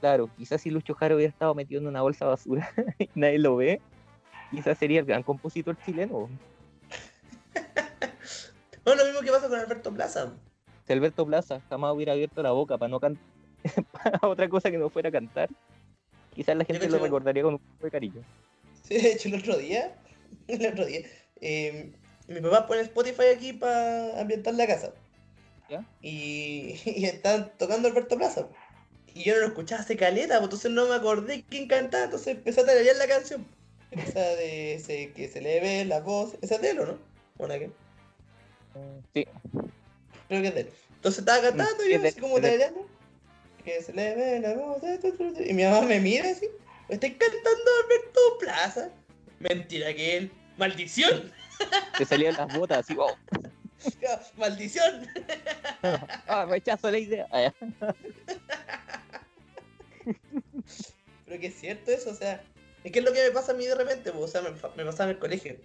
[0.00, 3.38] claro, quizás si Lucho Jara hubiera estado metido en una bolsa de basura y nadie
[3.38, 3.80] lo ve,
[4.50, 6.28] quizás sería el gran compositor chileno.
[8.84, 10.32] Bueno, lo mismo que pasa con Alberto Plaza.
[10.86, 13.22] Si Alberto Plaza jamás hubiera abierto la boca para no cantar
[14.22, 15.48] otra cosa que no fuera cantar,
[16.34, 18.22] quizás la gente lo recordaría con un poco de cariño.
[18.82, 19.94] Sí, de hecho, el otro día,
[20.48, 21.00] el otro día,
[21.40, 21.92] eh,
[22.28, 24.92] mi papá pone Spotify aquí para ambientar la casa.
[25.68, 25.84] ¿Ya?
[26.00, 28.48] Y, y están tocando Alberto Plaza.
[29.14, 32.36] Y yo no lo escuchaba hace caleta, pues, entonces no me acordé quién cantaba, entonces
[32.36, 33.46] empecé a tararear la canción.
[33.90, 36.98] Esa de ese que se le ve la voz, esa es de él, ¿o no?
[37.36, 37.70] Bueno, que
[39.12, 39.26] Sí,
[40.32, 40.72] creo que es de él.
[40.94, 42.86] Entonces estaba cantando yo así como tarareando.
[43.64, 44.82] Que se le ve la voz,
[45.38, 46.48] y mi mamá me mira así,
[46.88, 48.90] estoy cantando Alberto Plaza.
[49.38, 50.32] Mentira que él.
[50.56, 51.32] ¡Maldición!
[51.98, 53.16] te salían las botas así, oh,
[54.36, 55.08] ¡Maldición!
[56.26, 57.26] ah, rechazo la idea.
[57.30, 57.52] Ah.
[61.26, 62.42] Pero que es cierto eso, o sea,
[62.84, 64.50] es que es lo que me pasa a mí de repente, pues, o sea, me,
[64.50, 65.56] me pasaba en el colegio.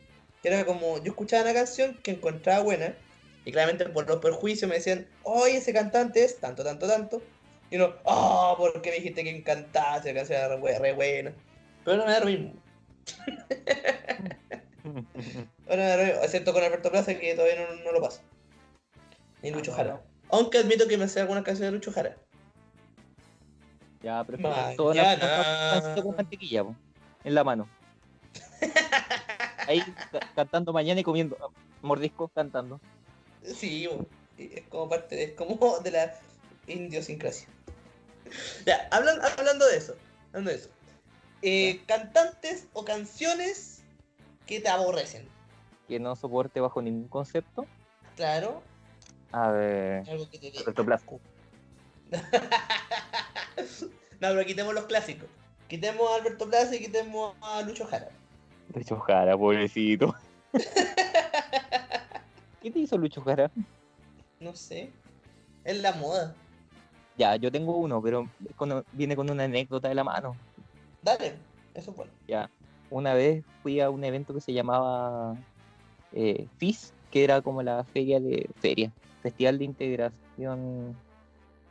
[0.41, 2.95] Que era como, yo escuchaba una canción que encontraba buena,
[3.47, 7.21] y claramente por los perjuicios me decían, oye, ese cantante es tanto, tanto, tanto.
[7.71, 9.37] Y uno, oh, ¿por qué me dijiste que?
[9.37, 11.31] Esa canción era re, re buena.
[11.85, 12.53] Pero no me da lo mismo.
[15.69, 18.19] Ahora me da lo mismo, excepto con Alberto Plaza, que todavía no, no lo paso.
[19.41, 20.01] Ni Lucho Jara.
[20.27, 22.17] Aunque admito que me sé algunas canciones de Lucho Jara.
[24.03, 25.13] Ya, pero que todas las
[25.77, 26.75] están con mantequilla, po,
[27.23, 27.69] en la mano.
[29.67, 29.81] Ahí
[30.11, 31.37] ca- cantando mañana y comiendo
[31.81, 32.81] mordiscos cantando.
[33.55, 33.87] Sí,
[34.37, 36.13] es como parte de, es como de la
[36.67, 37.47] idiosincrasia.
[38.65, 39.95] Ya, hablan- hablando de eso,
[40.29, 40.69] hablando de eso.
[41.41, 43.81] Eh, cantantes o canciones
[44.45, 45.27] que te aborrecen.
[45.87, 47.65] Que no soporte bajo ningún concepto.
[48.15, 48.61] Claro,
[49.31, 50.51] A ver, algo que te.
[54.19, 55.29] No, pero quitemos los clásicos.
[55.67, 58.09] Quitemos a Alberto Plaza y quitemos a Lucho Jara.
[58.73, 60.15] Lucho Jara, pobrecito.
[62.61, 63.51] ¿Qué te hizo Lucho Jara?
[64.39, 64.89] No sé.
[65.63, 66.35] Es la moda.
[67.17, 70.35] Ya, yo tengo uno, pero con- viene con una anécdota de la mano.
[71.01, 71.33] Dale,
[71.73, 72.11] eso es bueno.
[72.27, 72.49] Ya,
[72.89, 75.35] una vez fui a un evento que se llamaba
[76.13, 78.91] eh, FIS, que era como la feria de feria,
[79.23, 80.95] Festival de Integración.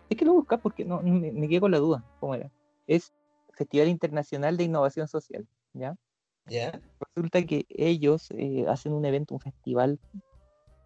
[0.09, 2.51] Es que lo buscas porque no, no me, me quedé con la duda, ¿cómo era?
[2.87, 3.13] Es
[3.53, 5.97] Festival Internacional de Innovación Social, ¿ya?
[6.47, 6.81] ¿Ya?
[7.15, 9.99] Resulta que ellos eh, hacen un evento, un festival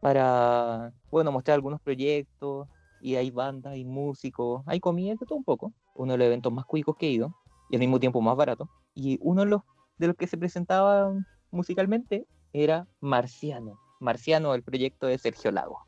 [0.00, 2.68] para, bueno, mostrar algunos proyectos
[3.00, 5.72] y hay bandas, hay músicos, hay comida, de todo un poco.
[5.94, 7.34] Uno de los eventos más cuicos que he ido
[7.70, 8.68] y al mismo tiempo más barato.
[8.94, 9.62] Y uno de los,
[9.98, 11.12] de los que se presentaba
[11.50, 13.78] musicalmente era Marciano.
[14.00, 15.80] Marciano, el proyecto de Sergio Lago.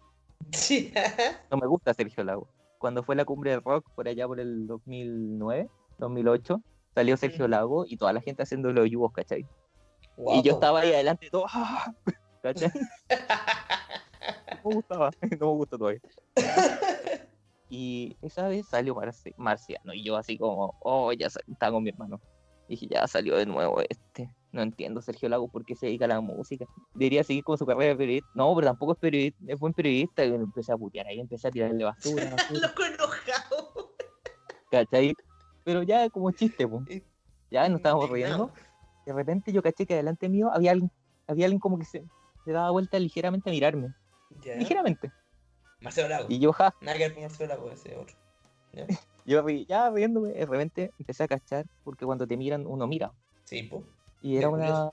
[0.53, 0.93] Sí.
[1.51, 2.49] No me gusta Sergio Lago.
[2.79, 6.63] Cuando fue la cumbre del rock por allá por el 2009, 2008,
[6.95, 7.51] salió Sergio Ujú.
[7.51, 9.47] Lago y toda la gente haciendo los yugos, ¿cachai?
[10.17, 11.95] Y yo estaba ahí adelante todo, ¡ah!
[12.43, 12.73] ¿cachai?
[14.63, 15.11] No me gustaba,
[15.41, 16.01] no me gusta todavía.
[17.75, 21.89] Y esa vez salió Marci- Marciano y yo así como, oh, ya estaba con mi
[21.89, 22.21] hermano.
[22.69, 24.29] Dije, ya salió de nuevo este.
[24.53, 26.67] No entiendo Sergio Lago por qué se dedica a la música.
[26.93, 28.29] Debería seguir con su carrera de periodista.
[28.35, 30.23] No, pero tampoco es periodista, es buen periodista.
[30.23, 33.95] Y me empecé a putear ahí, empecé a tirarle basura, basura, Loco enojado.
[34.71, 35.15] ¿cachai?
[35.65, 36.83] Pero ya como chiste, pues.
[37.51, 38.53] Ya nos estábamos riendo.
[39.07, 40.91] De repente yo caché que delante mío había alguien,
[41.27, 42.05] había alguien como que se,
[42.45, 43.95] se daba vuelta ligeramente a mirarme.
[44.43, 44.57] Ya.
[44.57, 45.13] Ligeramente.
[45.81, 46.27] Marcelo Lago.
[46.29, 48.17] Y yo, ja, Nada que ver con Marcelo Lago, ese otro.
[48.73, 48.87] ¿Ya?
[49.27, 53.13] yo ya riéndome, de repente empecé a cachar, porque cuando te miran, uno mira.
[53.45, 53.85] Sí, po.
[54.23, 54.91] Y era una,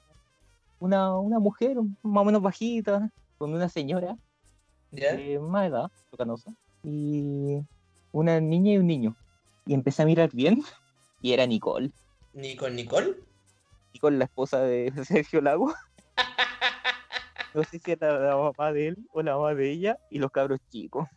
[0.80, 4.18] una, una mujer más o menos bajita, con una señora
[4.92, 5.16] ¿Ya?
[5.16, 6.52] de más edad, canosa,
[6.84, 7.60] y
[8.12, 9.16] una niña y un niño.
[9.66, 10.64] Y empecé a mirar bien,
[11.22, 11.92] y era Nicole.
[12.34, 13.16] ¿Ni con Nicole?
[13.94, 15.74] Nicole, la esposa de Sergio Lago.
[17.54, 20.32] No sé si era la mamá de él o la mamá de ella y los
[20.32, 21.08] cabros chicos.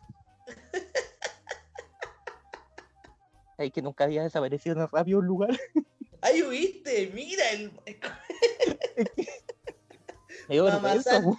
[3.57, 5.49] Ay, que nunca había desaparecido tan rápido un lugar.
[6.21, 7.11] ¡Ay, huiste!
[7.13, 7.43] ¡Mira!
[7.51, 7.71] El...
[10.49, 11.37] Me vergüenza, dio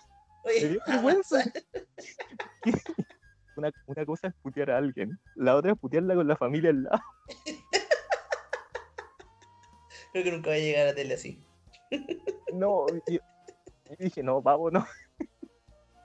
[0.86, 1.44] vergüenza.
[3.56, 6.84] Una, una cosa es putear a alguien, la otra es putearla con la familia al
[6.84, 7.02] lado.
[10.12, 11.42] creo que nunca va a llegar a la tele así.
[12.52, 13.18] No, yo,
[13.90, 14.86] yo dije, no, pavo, no.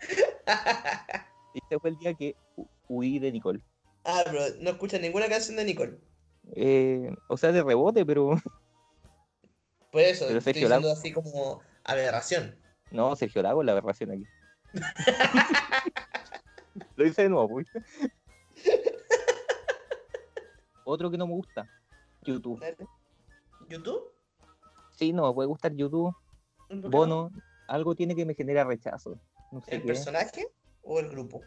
[1.53, 3.61] Y este fue el día que hu- huí de Nicole.
[4.05, 5.99] Ah, pero no escuchas ninguna canción de Nicole.
[6.55, 8.32] Eh, o sea, de rebote, pero
[9.91, 10.99] Por eso, Pero estoy Sergio diciendo Lago.
[10.99, 12.55] así como aberración.
[12.91, 14.25] no, Sergio Lago es la aberración aquí.
[16.95, 17.82] Lo hice de nuevo, ¿viste?
[20.86, 21.67] Otro que no me gusta,
[22.23, 22.63] YouTube.
[23.67, 24.01] ¿YouTube?
[24.91, 26.15] Sí, no me puede gustar YouTube.
[26.67, 27.32] ¿Por qué no?
[27.70, 29.20] Algo tiene que me genera rechazo.
[29.51, 29.88] No sé ¿El qué.
[29.88, 30.47] personaje
[30.82, 31.41] o el grupo?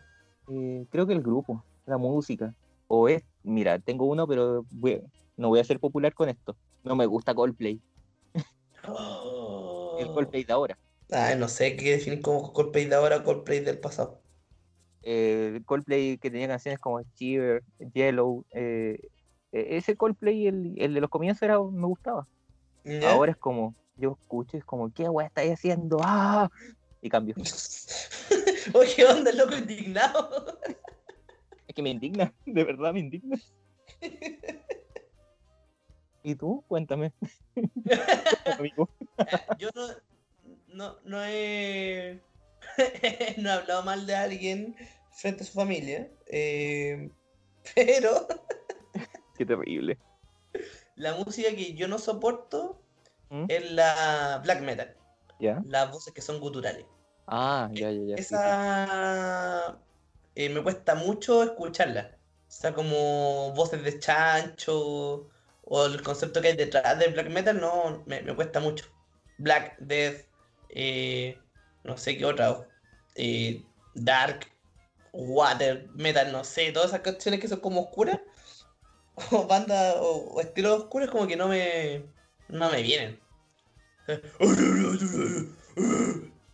[0.49, 2.55] Eh, creo que el grupo, la música.
[2.87, 5.03] O es, mira, tengo uno, pero voy-
[5.37, 6.57] no voy a ser popular con esto.
[6.85, 7.81] No me gusta Coldplay.
[9.99, 10.79] El Coldplay de ahora.
[11.39, 14.21] No sé qué definir como Coldplay de ahora o Coldplay del pasado.
[15.03, 17.63] Eh, Coldplay que tenía canciones como Shiver,
[17.95, 18.45] Yellow.
[18.55, 18.99] eh,
[19.53, 22.27] e- ese Coldplay, el, el de los comienzos, era, me gustaba.
[23.05, 25.99] Ahora es como, yo escucho, es como, ¿qué weá estáis haciendo?
[26.03, 26.49] ¡Ah!
[27.01, 27.35] Y cambio.
[28.75, 30.59] Oye, ¿qué onda, el loco indignado?
[31.69, 33.39] Es que me indigna, de verdad me indigna.
[36.23, 36.63] ¿Y tú?
[36.69, 37.13] Cuéntame.
[37.55, 38.91] Cuéntame, amigo.
[39.59, 39.87] Yo no,
[40.69, 42.21] no, no he,
[43.39, 44.77] no he hablado mal de alguien
[45.13, 47.11] frente a su familia, eh,
[47.75, 48.27] pero
[49.39, 49.99] Qué terrible.
[50.97, 52.82] la música que yo no soporto
[53.33, 53.47] ¿Mm?
[53.49, 54.95] es la black metal,
[55.41, 55.63] ¿Ya?
[55.67, 56.85] las voces que son guturales.
[57.27, 58.17] Ah, ya, ya, ya.
[58.17, 59.79] Esa
[60.35, 62.19] eh, me cuesta mucho escucharla.
[62.47, 65.31] O sea, como voces de chancho
[65.65, 68.85] o el concepto que hay detrás del black metal, no, me, me cuesta mucho.
[69.39, 70.27] Black, Death,
[70.69, 71.39] eh,
[71.85, 72.69] no sé qué otra,
[73.15, 73.65] eh,
[73.95, 74.47] Dark,
[75.15, 78.21] Water, Metal, no sé, todas esas canciones que son como oscuras,
[79.31, 82.12] o bandas o, o estilos oscuros, como que no me,
[82.53, 83.19] no me vienen.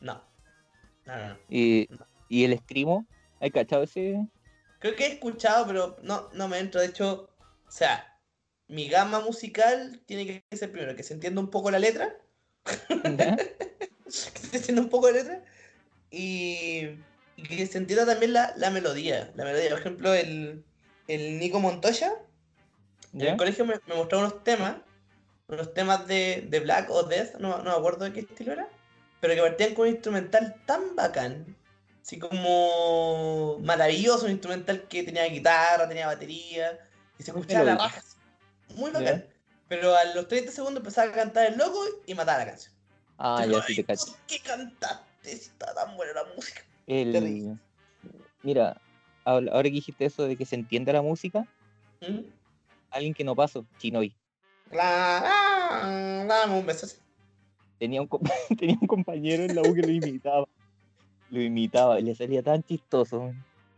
[0.01, 0.23] No,
[1.07, 1.29] no, no.
[1.29, 1.39] no.
[1.51, 1.89] ¿Y,
[2.29, 3.07] y el escrimo?
[3.41, 4.27] ¿Hay cachado ese?
[4.79, 6.81] Creo que he escuchado, pero no, no me entro.
[6.81, 7.29] De hecho,
[7.67, 8.17] o sea,
[8.69, 12.17] mi gama musical tiene que ser primero que se entienda un poco la letra.
[14.09, 15.45] Que se entienda un poco la letra.
[16.11, 16.89] Y,
[17.37, 19.31] y que se entienda también la, la melodía.
[19.35, 20.65] La melodía, por ejemplo, el,
[21.09, 22.15] el Nico Montoya.
[23.13, 24.77] En el colegio me, me mostraba unos temas.
[25.49, 28.69] Unos temas de, de Black o Death, no, no me acuerdo de qué estilo era.
[29.21, 31.57] Pero que partían con un instrumental tan bacán.
[32.03, 36.79] Así como maravilloso, un instrumental que tenía guitarra, tenía batería.
[37.19, 38.17] Y se escuchaba la así,
[38.77, 39.25] Muy bacán.
[39.69, 42.73] Pero a los 30 segundos empezaba a cantar el loco y mataba la canción.
[43.19, 44.07] Ah, ya sí "Ay, te cacho.
[44.07, 45.05] ¿por ¿Qué cantaste?
[45.23, 46.63] Si está tan buena la música.
[46.87, 47.59] El...
[48.43, 48.81] Mira,
[49.25, 51.47] ahora ahora que dijiste eso de que se entienda la música,
[52.01, 52.21] ¿Mm?
[52.91, 54.15] alguien que no pasó, Chinoy.
[54.71, 56.87] La- Dame un beso.
[57.79, 60.47] Tenía un, compa- tenía un compañero en la U que lo imitaba.
[61.31, 63.35] Lo imitaba y le salía tan chistoso.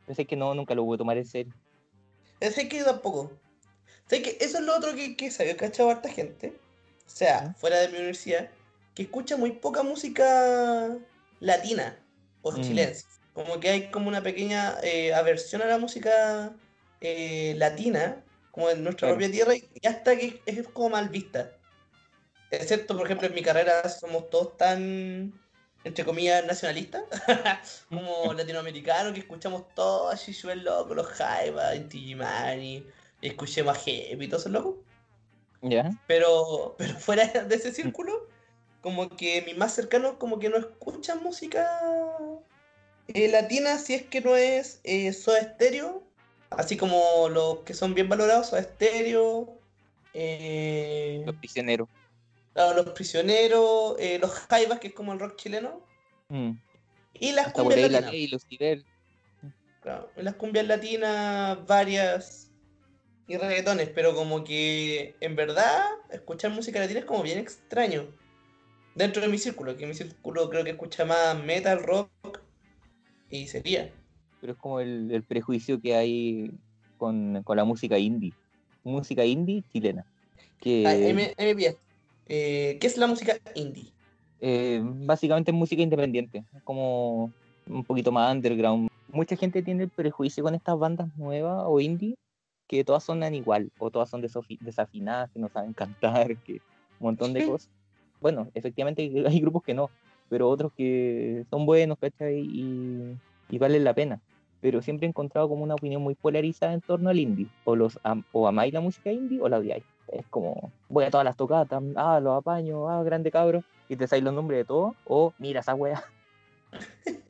[0.07, 1.53] Pensé que no, nunca lo pude tomar en serio.
[2.41, 3.33] Sé que tampoco.
[4.09, 6.55] Sé que eso es lo otro que, que sabía, cachado harta gente.
[7.07, 8.51] O sea, fuera de mi universidad,
[8.95, 10.97] que escucha muy poca música
[11.41, 11.97] latina
[12.43, 12.61] o Mm.
[12.63, 13.05] chilense.
[13.35, 16.53] Como que hay como una pequeña eh, aversión a la música
[17.01, 19.15] eh, latina, como en nuestra Claro.
[19.17, 21.53] propia tierra, y ya está que es como mal vista.
[22.51, 25.33] Excepto, por ejemplo, en mi carrera somos todos tan,
[25.85, 27.05] entre comillas, nacionalistas,
[27.89, 32.85] como latinoamericanos, que escuchamos todo así súper loco, los Jaiba, Inti Illimani,
[33.21, 34.79] y escuché más heavy y todo eso loco.
[35.63, 35.91] ¿Ya?
[36.07, 38.27] Pero, pero fuera de ese círculo,
[38.81, 41.81] como que mis más cercanos como que no escuchan música
[43.09, 46.03] eh, latina si es que no es eh, Soda Stereo,
[46.51, 49.59] así como los que son bien valorados, Soda Stereo,
[50.15, 51.89] eh, Los prisioneros.
[52.53, 55.81] claro, los prisioneros, eh, los jaivas, que es como el rock chileno,
[56.29, 56.53] Mm.
[57.15, 58.13] y las Hasta cumbias ahí la latinas.
[58.13, 58.47] ley, los.
[59.83, 62.51] Claro, las cumbias latinas varias
[63.27, 68.09] y reggaetones, pero como que en verdad escuchar música latina es como bien extraño.
[68.95, 72.11] Dentro de mi círculo, que mi círculo creo que escucha más metal, rock
[73.31, 73.93] y sería.
[74.41, 76.51] Pero es como el, el prejuicio que hay
[76.97, 78.33] con, con la música indie.
[78.85, 80.07] Música indie chilena.
[80.61, 80.95] Que Ah.
[82.33, 83.93] Eh, ¿Qué es la música indie?
[84.41, 86.45] eh, básicamente es música independiente.
[86.55, 87.33] Es como
[87.67, 88.89] un poquito más underground.
[89.13, 92.17] Mucha gente tiene el prejuicio con estas bandas nuevas o indie
[92.67, 96.61] que todas sonan igual o todas son desafinadas, que no saben cantar, que un
[97.01, 97.69] montón de cosas.
[98.21, 99.91] Bueno, efectivamente hay grupos que no,
[100.29, 102.39] pero otros que son buenos, ¿cachai?
[102.41, 103.17] Y,
[103.51, 104.23] y valen la pena.
[104.61, 107.51] Pero siempre he encontrado como una opinión muy polarizada en torno al indie.
[107.65, 109.85] O, los am- o amáis la música indie o la odiáis.
[110.09, 114.07] Es como, voy a todas las tocatas, ah, los apaño, ah, grande cabro, y te
[114.09, 116.03] sabéis los nombres de todos, o mira esa wea.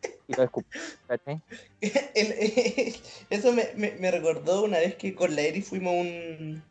[0.27, 0.49] y lo
[3.31, 6.65] eso me, me- me recordó una vez que con la Eri fuimos un,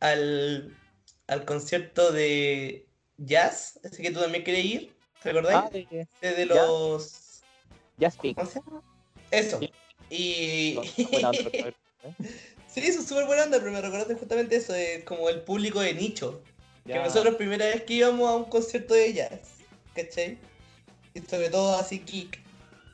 [0.00, 0.78] al,
[1.26, 5.64] al concierto de jazz, ese que tú también querías ir, ¿te acordáis?
[5.64, 5.86] Ah, de
[6.20, 6.66] De, de ya.
[6.66, 7.25] los...
[8.00, 8.36] Just Speak.
[8.36, 8.82] ¿Cómo se llama?
[9.30, 9.60] Eso.
[10.10, 10.76] Y.
[11.20, 11.74] Cabrón.
[12.68, 15.80] sí, eso es súper buena onda, pero me recordaste justamente eso, de como el público
[15.80, 16.40] de nicho.
[16.86, 19.40] Que nosotros primera vez que íbamos a un concierto de jazz,
[19.94, 20.38] ¿cachai?
[21.14, 22.38] Y sobre todo así geek.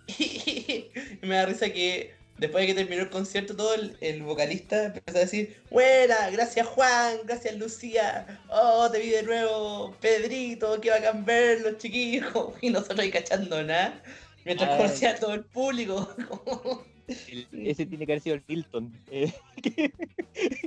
[1.22, 4.86] Y me da risa que después de que terminó el concierto todo el, el vocalista
[4.86, 10.90] empezó a decir, buena, gracias Juan, gracias Lucía, oh te vi de nuevo, Pedrito, qué
[10.90, 14.03] bacán verlos chiquillos, y nosotros ahí cachando nada,
[14.45, 14.76] mientras Ah.
[14.78, 16.14] conocía a todo el público.
[17.28, 18.93] El- ese tiene que haber sido el Milton.
[19.11, 19.32] eh,
[19.62, 19.93] que,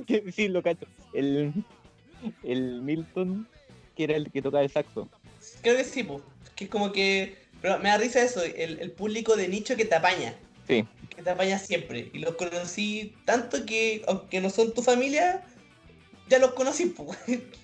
[0.06, 0.86] que sí, lo cacho.
[1.14, 1.52] El,
[2.42, 3.48] el Milton,
[3.96, 5.08] que era el que tocaba el saxo.
[5.62, 6.22] Creo que sí, pues,
[6.54, 9.84] que es como que, pero me da risa eso, el, el público de nicho que
[9.84, 10.34] te apaña.
[10.66, 10.84] Sí.
[11.14, 12.10] que te apaña siempre.
[12.12, 15.44] Y los conocí tanto que, aunque no son tu familia,
[16.28, 16.86] ya los conocí.
[16.86, 17.14] po.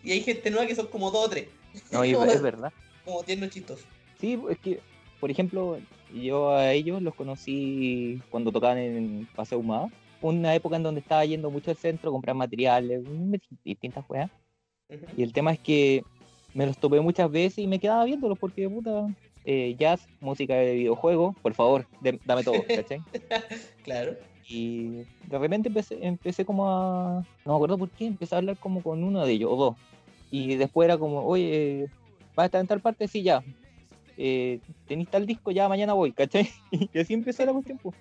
[0.05, 1.49] Y hay gente nueva que son como dos o tres.
[1.91, 2.73] No, y es verdad.
[3.05, 3.85] Como tiernos chistosos.
[4.21, 4.81] Sí, es que,
[5.21, 5.79] por ejemplo,
[6.15, 9.89] yo a ellos los conocí cuando tocaban en Paseo Humada.
[10.21, 13.35] Una época en donde estaba yendo mucho al centro a comprar materiales, mm,
[13.65, 14.05] distintas.
[14.09, 14.27] Ujú.
[15.17, 16.05] Y el tema es que
[16.55, 19.09] me los topé muchas veces y me quedaba viéndolos porque, puta,
[19.45, 23.03] eh, jazz, música de videojuego, por favor, de- dame todo, ¿cachai?
[23.83, 24.17] Claro.
[24.49, 24.89] Y
[25.29, 27.25] de repente empecé, empecé como a...
[27.45, 29.77] No me acuerdo por qué, empecé a hablar como con uno de ellos, o dos.
[30.31, 31.87] Y después era como, oye,
[32.35, 33.09] ¿vas a estar en tal parte?
[33.09, 33.43] Sí, ya.
[34.17, 35.51] Eh, ¿Tenís tal disco?
[35.51, 36.51] Ya, mañana voy, ¿cachai?
[36.93, 37.97] Y así empezó la cuestión, pues.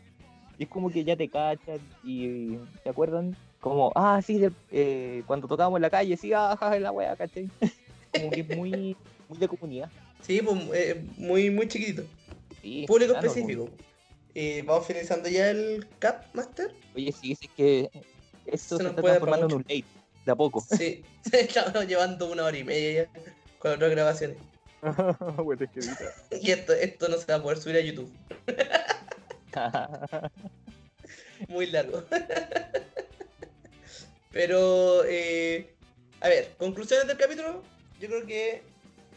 [0.57, 5.23] Y es como que ya te cachan y te acuerdan como, ah, sí, de- eh,
[5.25, 7.49] cuando tocábamos en la calle, sí, ah, jaja, la wea, ¿cachai?
[8.11, 8.95] Como que es muy,
[9.29, 9.89] muy de comunidad.
[10.21, 12.03] Sí, pues eh, muy, muy chiquitito.
[12.61, 13.69] Sí, Público claro, específico.
[14.35, 16.71] Eh, Vamos finalizando ya el Cap Master.
[16.95, 17.89] Oye, sí, sí, es que
[18.45, 19.85] esto Se se, nos está transformando en un late,
[20.25, 20.61] de a poco.
[20.61, 23.21] Sí, estamos llevando una hora y media ya
[23.59, 24.37] con dos grabaciones.
[26.41, 28.11] Y esto, esto no se va a poder subir a YouTube.
[31.47, 32.03] Muy largo.
[34.31, 35.73] Pero, eh,
[36.21, 37.63] a ver, conclusiones del capítulo.
[37.99, 38.63] Yo creo que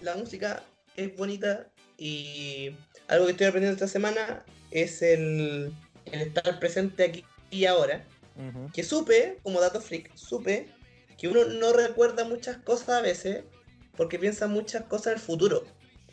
[0.00, 0.62] la música
[0.96, 2.74] es bonita y
[3.08, 5.72] algo que estoy aprendiendo esta semana es el,
[6.06, 8.04] el estar presente aquí y ahora.
[8.72, 10.66] Que supe, como dato freak, supe
[11.16, 13.44] que uno no recuerda muchas cosas a veces
[13.96, 15.64] porque piensa muchas cosas en el futuro.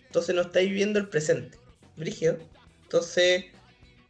[0.08, 1.58] Entonces no está viviendo el presente.
[1.96, 2.38] Brígido.
[2.84, 3.46] Entonces,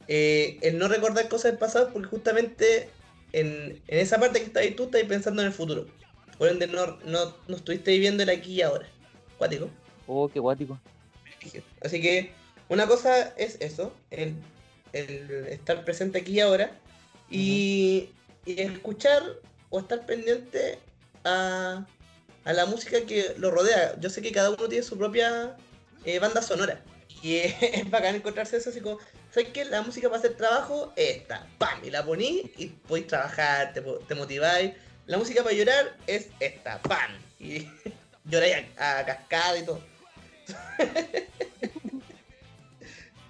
[0.08, 2.90] eh, el no recordar cosas del pasado porque justamente
[3.34, 5.88] en, en esa parte que estás ahí tú estás pensando en el futuro.
[6.38, 8.88] Por ende no, no, no estuviste viviendo el aquí y ahora.
[9.38, 9.70] Cuático.
[10.08, 10.80] Oh, qué guático.
[11.82, 12.32] Así que
[12.70, 14.36] una cosa es eso, el,
[14.94, 16.72] el estar presente aquí y ahora,
[17.30, 18.10] y,
[18.46, 19.24] y escuchar
[19.70, 20.78] o estar pendiente
[21.24, 21.86] a,
[22.44, 24.00] a la música que lo rodea.
[24.00, 25.56] Yo sé que cada uno tiene su propia
[26.06, 26.82] eh, banda sonora.
[27.22, 28.98] Y es, encontrarse eso así como,
[29.32, 29.66] ¿sabes qué?
[29.66, 31.84] La música para hacer trabajo es esta, ¡pam!
[31.84, 34.74] Y la poní y podéis trabajar, te, motiváis.
[35.06, 37.12] La música para llorar es esta, ¡pam!
[37.40, 37.68] Y
[38.26, 39.82] lloráis a, a cascada y todo.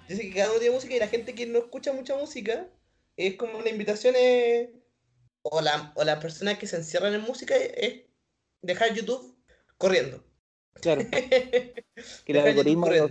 [0.08, 2.66] Yo sé que cada uno tiene música y la gente que no escucha mucha música
[3.16, 4.68] es como la invitación es,
[5.42, 8.02] o, la, o las personas que se encierran en música es
[8.62, 9.36] dejar YouTube
[9.76, 10.24] corriendo.
[10.74, 11.84] Claro, que
[12.26, 13.02] el algoritmo es.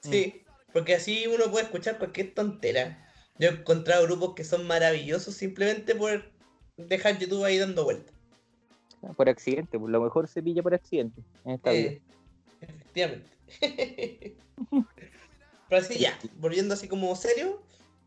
[0.00, 3.06] Sí, porque así uno puede escuchar cualquier tontera.
[3.38, 6.30] Yo he encontrado grupos que son maravillosos simplemente por
[6.76, 8.14] dejar YouTube ahí dando vueltas.
[9.16, 11.92] Por accidente, por lo mejor se pilla por accidente en esta vida.
[12.60, 13.30] Efectivamente.
[15.68, 17.62] Pero así ya, volviendo así como serio,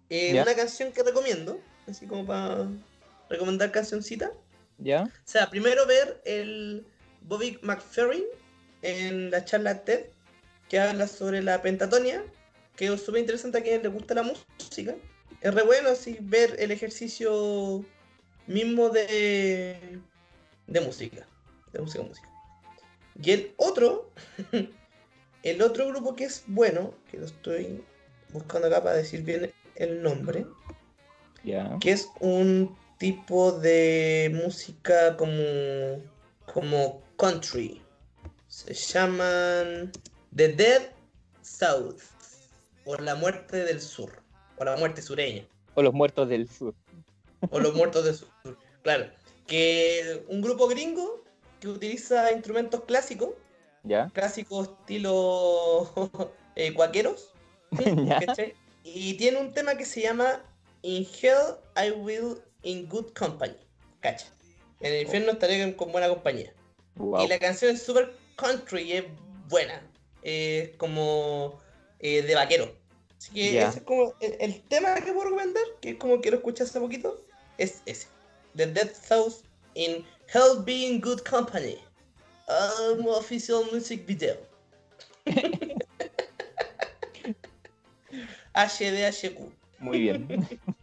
[0.09, 2.67] eh, una canción que recomiendo, así como para
[3.29, 4.31] recomendar cancioncita.
[4.78, 5.03] ¿Ya?
[5.03, 6.86] O sea, primero ver el
[7.21, 8.24] Bobby McFerrin
[8.82, 10.05] en la charla TED
[10.69, 12.24] que habla sobre la pentatonia,
[12.76, 14.95] que es súper interesante a quien le gusta la música.
[15.41, 17.86] Es re bueno así ver el ejercicio
[18.47, 19.99] mismo de,
[20.67, 21.28] de música,
[21.71, 22.30] de música, música.
[23.21, 24.11] Y el otro,
[25.43, 27.84] el otro grupo que es bueno, que lo estoy
[28.30, 30.45] buscando acá para decir bien el nombre,
[31.43, 31.78] ¿Ya?
[31.80, 35.35] que es un tipo de música como
[36.53, 37.81] como country.
[38.47, 39.91] Se llaman
[40.33, 40.83] The Dead
[41.41, 41.99] South
[42.85, 44.09] o la muerte del sur
[44.57, 45.45] o la muerte sureña
[45.75, 46.73] O los muertos del sur.
[47.49, 48.29] o los muertos del sur.
[48.83, 49.07] Claro,
[49.47, 51.25] que un grupo gringo
[51.59, 53.31] que utiliza instrumentos clásicos,
[53.83, 54.09] ¿Ya?
[54.13, 55.91] clásicos estilo
[56.55, 57.33] eh, cuaqueros.
[58.85, 60.41] Y tiene un tema que se llama
[60.83, 63.55] In Hell I Will in Good Company.
[64.01, 64.28] ¿Cacha?
[64.80, 66.53] En el infierno estaré con buena compañía.
[66.95, 67.26] Wow.
[67.26, 69.05] Y la canción es super country y es
[69.47, 69.82] buena.
[70.22, 71.61] Es como
[71.99, 72.76] eh, de vaquero.
[73.18, 76.38] Así que ese es como el, el tema que puedo recomendar, que es como quiero
[76.38, 77.26] escuchar hace poquito,
[77.57, 78.07] es ese.
[78.55, 79.45] The Dead South
[79.76, 81.78] in Hell Being Good Company.
[82.47, 84.36] Um, official music video.
[88.53, 89.51] HDHQ.
[89.80, 90.28] Muy bien.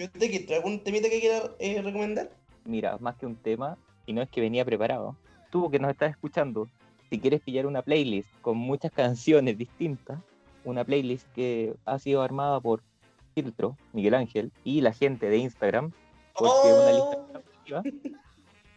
[0.00, 0.54] ¿Y usted qué?
[0.54, 2.30] ¿Algún temita que quiera eh, recomendar?
[2.64, 3.76] Mira, más que un tema,
[4.06, 5.14] y no es que venía preparado,
[5.50, 6.68] tú que nos estás escuchando,
[7.10, 10.18] si quieres pillar una playlist con muchas canciones distintas,
[10.64, 12.82] una playlist que ha sido armada por
[13.34, 15.92] Filtro, Miguel Ángel y la gente de Instagram,
[16.34, 17.26] porque es una lista Oh.
[17.26, 17.82] colaborativa,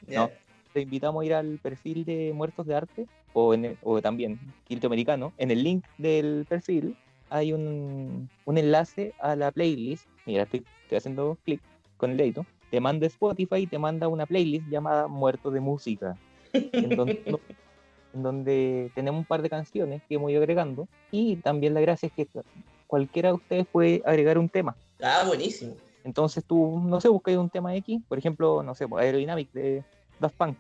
[0.08, 0.20] Ya.
[0.24, 0.30] No.
[0.74, 4.38] te invitamos a ir al perfil de Muertos de Arte o, en el- o también
[4.68, 5.32] Filtro Americano.
[5.38, 6.98] En el link del perfil
[7.30, 10.08] hay un, un enlace a la playlist.
[10.26, 11.62] Mira, estoy, estoy haciendo clic
[11.98, 12.46] con el dedito.
[12.72, 16.18] Te manda Spotify y te manda una playlist llamada Muertos de Música.
[16.54, 17.24] En donde,
[18.14, 20.88] en donde tenemos un par de canciones que hemos ido agregando.
[21.12, 22.28] Y también la gracia es que
[22.88, 24.76] cualquiera de ustedes puede agregar un tema.
[25.02, 25.76] Ah, buenísimo.
[26.04, 29.84] Entonces tú, no sé, buscáis un tema X, por ejemplo, no sé, pues, Aerodynamic de
[30.20, 30.60] Daft Punk.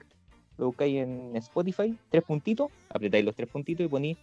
[0.57, 4.17] Lo buscáis en Spotify, tres puntitos, apretáis los tres puntitos y ponéis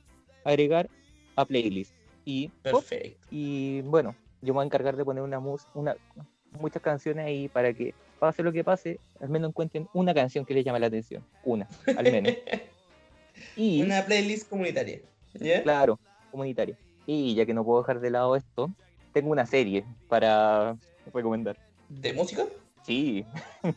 [0.45, 0.89] agregar
[1.37, 1.95] a playlist.
[2.25, 2.83] Y, ¡pop!
[2.85, 3.27] Perfecto.
[3.31, 5.95] y bueno, yo me voy a encargar de poner una, mus- una
[6.53, 10.53] muchas canciones ahí para que pase lo que pase, al menos encuentren una canción que
[10.55, 11.25] les llame la atención.
[11.45, 12.35] Una, al menos.
[13.57, 15.01] Y, Una playlist comunitaria.
[15.63, 15.99] Claro,
[16.31, 16.77] comunitaria.
[17.07, 18.69] Y ya que no puedo dejar de lado esto,
[19.15, 20.77] tengo una serie para
[21.15, 21.57] recomendar.
[21.89, 22.45] ¿De música?
[22.83, 23.25] Sí,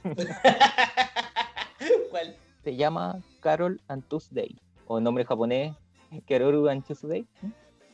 [2.10, 2.36] ¿Cuál?
[2.64, 4.56] se llama Carol and Tuesday,
[4.88, 5.74] o nombre japonés,
[6.28, 7.26] Karoru and Tuesday.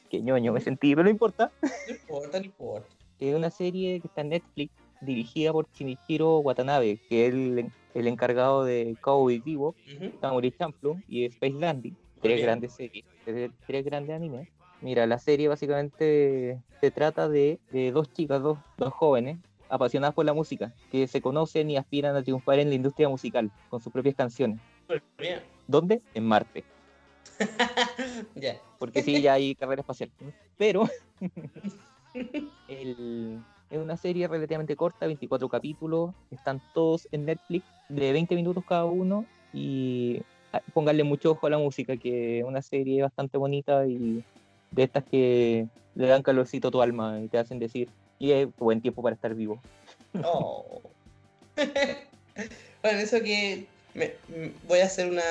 [0.09, 1.51] Que ñoño me sentí, pero no importa.
[1.61, 2.87] No importa, no importa.
[3.19, 8.07] Es una serie que está en Netflix, dirigida por Shinichiro Watanabe, que es el, el
[8.07, 9.75] encargado de Cowboy Vivo.
[10.21, 11.93] Samurai Champloo y Space Dandy.
[12.21, 14.47] Tres grandes series, tres, tres grandes animes.
[14.81, 19.37] Mira, la serie básicamente se trata de, de dos chicas, dos, dos jóvenes,
[19.69, 23.51] apasionadas por la música, que se conocen y aspiran a triunfar en la industria musical
[23.69, 24.59] con sus propias canciones.
[25.67, 26.01] ¿Dónde?
[26.13, 26.63] En Marte.
[28.35, 28.57] Ya.
[28.79, 30.09] porque sí, ya hay carrera espacial.
[30.57, 30.89] Pero
[32.67, 33.39] el-
[33.69, 38.85] es una serie relativamente corta, 24 capítulos, están todos en Netflix, de 20 minutos cada
[38.85, 40.19] uno, y
[40.53, 44.23] ah, pónganle mucho ojo a la música, que es una serie bastante bonita y
[44.71, 48.47] de estas que le dan calorcito a tu alma y te hacen decir, y es
[48.57, 49.61] buen tiempo para estar vivo.
[50.23, 50.81] Oh.
[51.55, 54.13] bueno, eso que me-
[54.67, 55.21] voy a hacer una,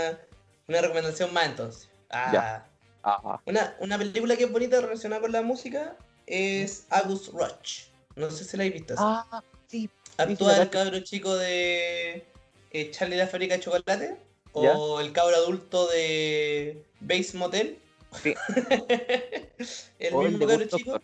[0.69, 1.89] una recomendación más entonces.
[2.11, 2.69] Ah, Ya.
[3.03, 3.41] Ajá.
[3.47, 5.97] Una, una película que es bonita relacionada con la música
[6.27, 7.85] es Agus Roach.
[8.17, 8.95] No sé si la habéis visto.
[8.99, 9.89] Ah, sí.
[10.19, 12.27] Actúa el cabro chico de
[12.73, 14.17] eh, Charlie la fábrica de chocolate.
[14.55, 14.77] Ya.
[14.77, 17.79] O el cabro adulto de Base Motel.
[18.23, 18.35] Sí.
[19.99, 20.93] el O mismo cabro chico.
[20.93, 21.03] Doctor.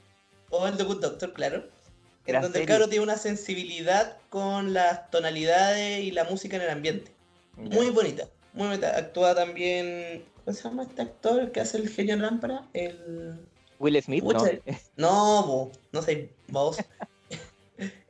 [0.51, 1.69] O el de Good Doctor, claro.
[2.27, 6.70] En donde el cabro tiene una sensibilidad con las tonalidades y la música en el
[6.70, 7.12] ambiente.
[7.57, 7.77] Ya.
[7.77, 8.28] Muy bonita.
[8.55, 8.97] Muy bonita.
[8.97, 10.24] Actúa también.
[10.44, 12.66] ¿Cómo se llama este actor que hace el genio en lámpara?
[12.72, 13.39] El.
[13.78, 14.31] Will Smith, ¿no?
[14.31, 14.51] Pucha,
[14.97, 16.78] No, no sé, vos.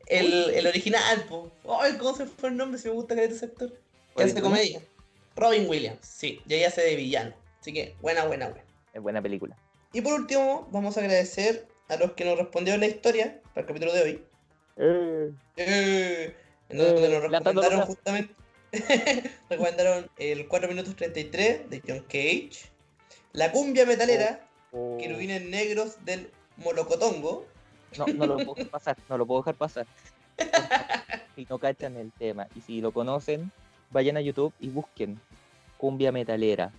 [0.07, 1.51] El, el original, po.
[1.81, 2.79] Ay, ¿cómo se fue el nombre?
[2.79, 3.73] Si me gusta que ese actor.
[4.15, 4.83] Que hace comedia.
[5.35, 6.43] Robin Williams, sí.
[6.47, 7.35] Y ahí hace de villano.
[7.59, 8.65] Así que, buena, buena, buena.
[8.93, 9.57] Es buena película.
[9.95, 13.67] Y por último, vamos a agradecer a los que nos respondieron la historia para el
[13.67, 14.25] capítulo de hoy.
[15.57, 16.35] Eh,
[16.69, 18.35] en donde Eh, nos levantando recomendaron justamente.
[19.51, 22.71] recomendaron el 4 minutos 33 de John Cage.
[23.33, 24.47] La cumbia metalera.
[24.73, 24.97] Oh.
[24.99, 27.47] Querubines negros del Molocotongo.
[27.99, 29.87] No, no lo puedo dejar pasar, no lo puedo dejar pasar.
[31.35, 33.51] Si no cachan el tema y si lo conocen,
[33.91, 35.21] vayan a YouTube y busquen
[35.79, 36.71] cumbia metalera.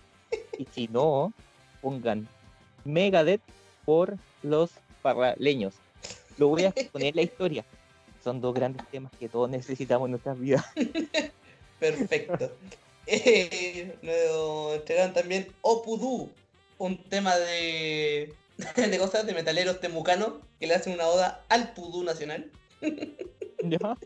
[0.58, 1.34] Y si no,
[1.82, 2.26] pongan
[2.84, 3.42] Megadeth
[3.84, 4.70] por los
[5.02, 5.74] parraleños.
[6.38, 7.64] Lo voy a poner en la historia.
[8.24, 10.64] Son dos grandes temas que todos necesitamos en nuestras vidas.
[11.78, 12.50] Perfecto.
[13.08, 16.28] Eh, nos entregaron también Opudú,
[16.76, 18.34] un tema de,
[18.74, 22.50] de cosas de metaleros temucanos que le hacen una oda al pudú nacional.
[23.62, 23.96] ¿Ya?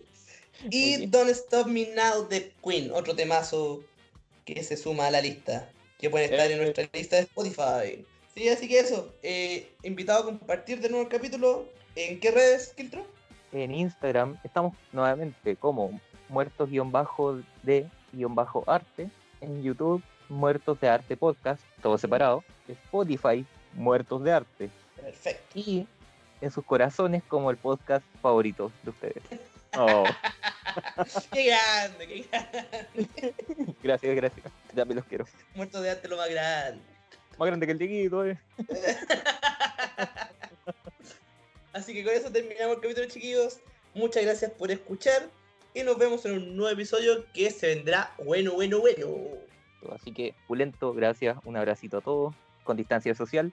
[0.71, 1.07] Y.
[1.07, 3.83] Don't Stop Me Now de Queen, otro temazo
[4.45, 6.63] que se suma a la lista, que puede estar en Eh.
[6.65, 8.05] nuestra lista de Spotify.
[8.35, 11.67] Sí, así que eso, eh, invitado a compartir de nuevo el capítulo.
[11.97, 13.07] ¿En qué redes, Kiltro?
[13.53, 15.99] En Instagram estamos nuevamente como
[16.31, 19.11] muertos-de-arte.
[19.41, 22.45] En YouTube, Muertos de Arte Podcast, todo separado.
[22.69, 23.45] Spotify,
[23.75, 24.71] Muertos de Arte.
[24.97, 25.59] Perfecto.
[25.59, 25.87] y
[26.41, 29.23] en sus corazones como el podcast favorito de ustedes.
[29.77, 30.05] Oh,
[31.33, 33.35] ¡Qué grande, qué grande!
[33.83, 34.47] gracias, gracias.
[34.75, 35.27] También los quiero.
[35.55, 36.83] Muerto de arte lo más grande.
[37.39, 38.39] Más grande que el Dieguito, eh.
[41.73, 43.61] Así que con eso terminamos el capítulo, chiquillos.
[43.95, 45.23] Muchas gracias por escuchar.
[45.75, 49.07] Y nos vemos en un nuevo episodio que se vendrá bueno, bueno, bueno.
[49.93, 52.35] Así que, Pulento, gracias, un abracito a todos,
[52.65, 53.53] con distancia social.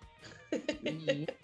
[0.84, 1.28] Y,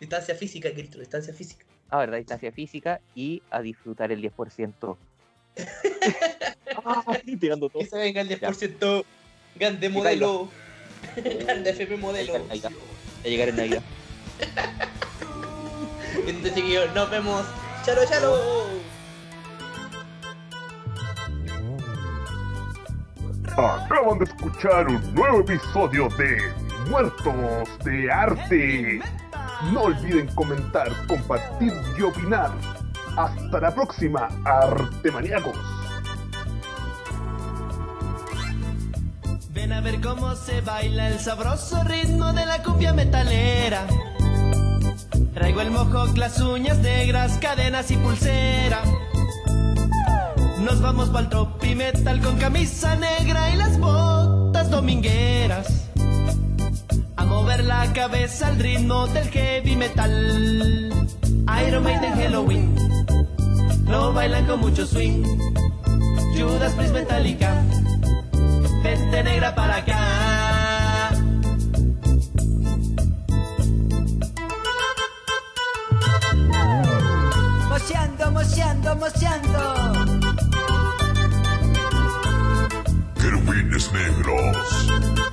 [0.00, 1.64] Distancia física, Cristo, distancia física.
[1.88, 4.96] ah, verdad, distancia física y a disfrutar el 10%.
[6.84, 7.04] Ah,
[7.38, 7.82] tirando todo.
[7.82, 9.04] Que se venga el 10%.
[9.56, 10.48] Grande modelo.
[11.16, 12.32] Grande FP modelo.
[12.32, 12.72] Ya llegar en Navidad.
[13.22, 13.82] Ya llegar en Navidad.
[16.26, 17.44] Entonces, chiquillos, nos vemos.
[17.84, 18.81] ¡Chalo, chalo!
[23.56, 26.40] Acaban de escuchar un nuevo episodio de
[26.88, 29.00] Muertos de Arte.
[29.72, 32.50] No olviden comentar, compartir y opinar.
[33.14, 35.58] Hasta la próxima, Artemaniacos.
[39.50, 43.86] Ven a ver cómo se baila el sabroso ritmo de la cumbia metalera.
[45.34, 48.80] Traigo el mojo, las uñas negras, cadenas y pulsera.
[50.62, 55.90] Nos vamos pa'l tropi metal con camisa negra y las botas domingueras.
[57.16, 60.92] A mover la cabeza al ritmo del heavy metal.
[61.66, 62.74] Iron Maiden Halloween.
[63.86, 65.24] Lo bailan con mucho swing.
[66.36, 67.64] Judas Priest Metallica.
[68.84, 71.10] Vente negra para acá.
[77.68, 80.01] Moceando, moceando, moceando.
[83.46, 85.31] win this name at all.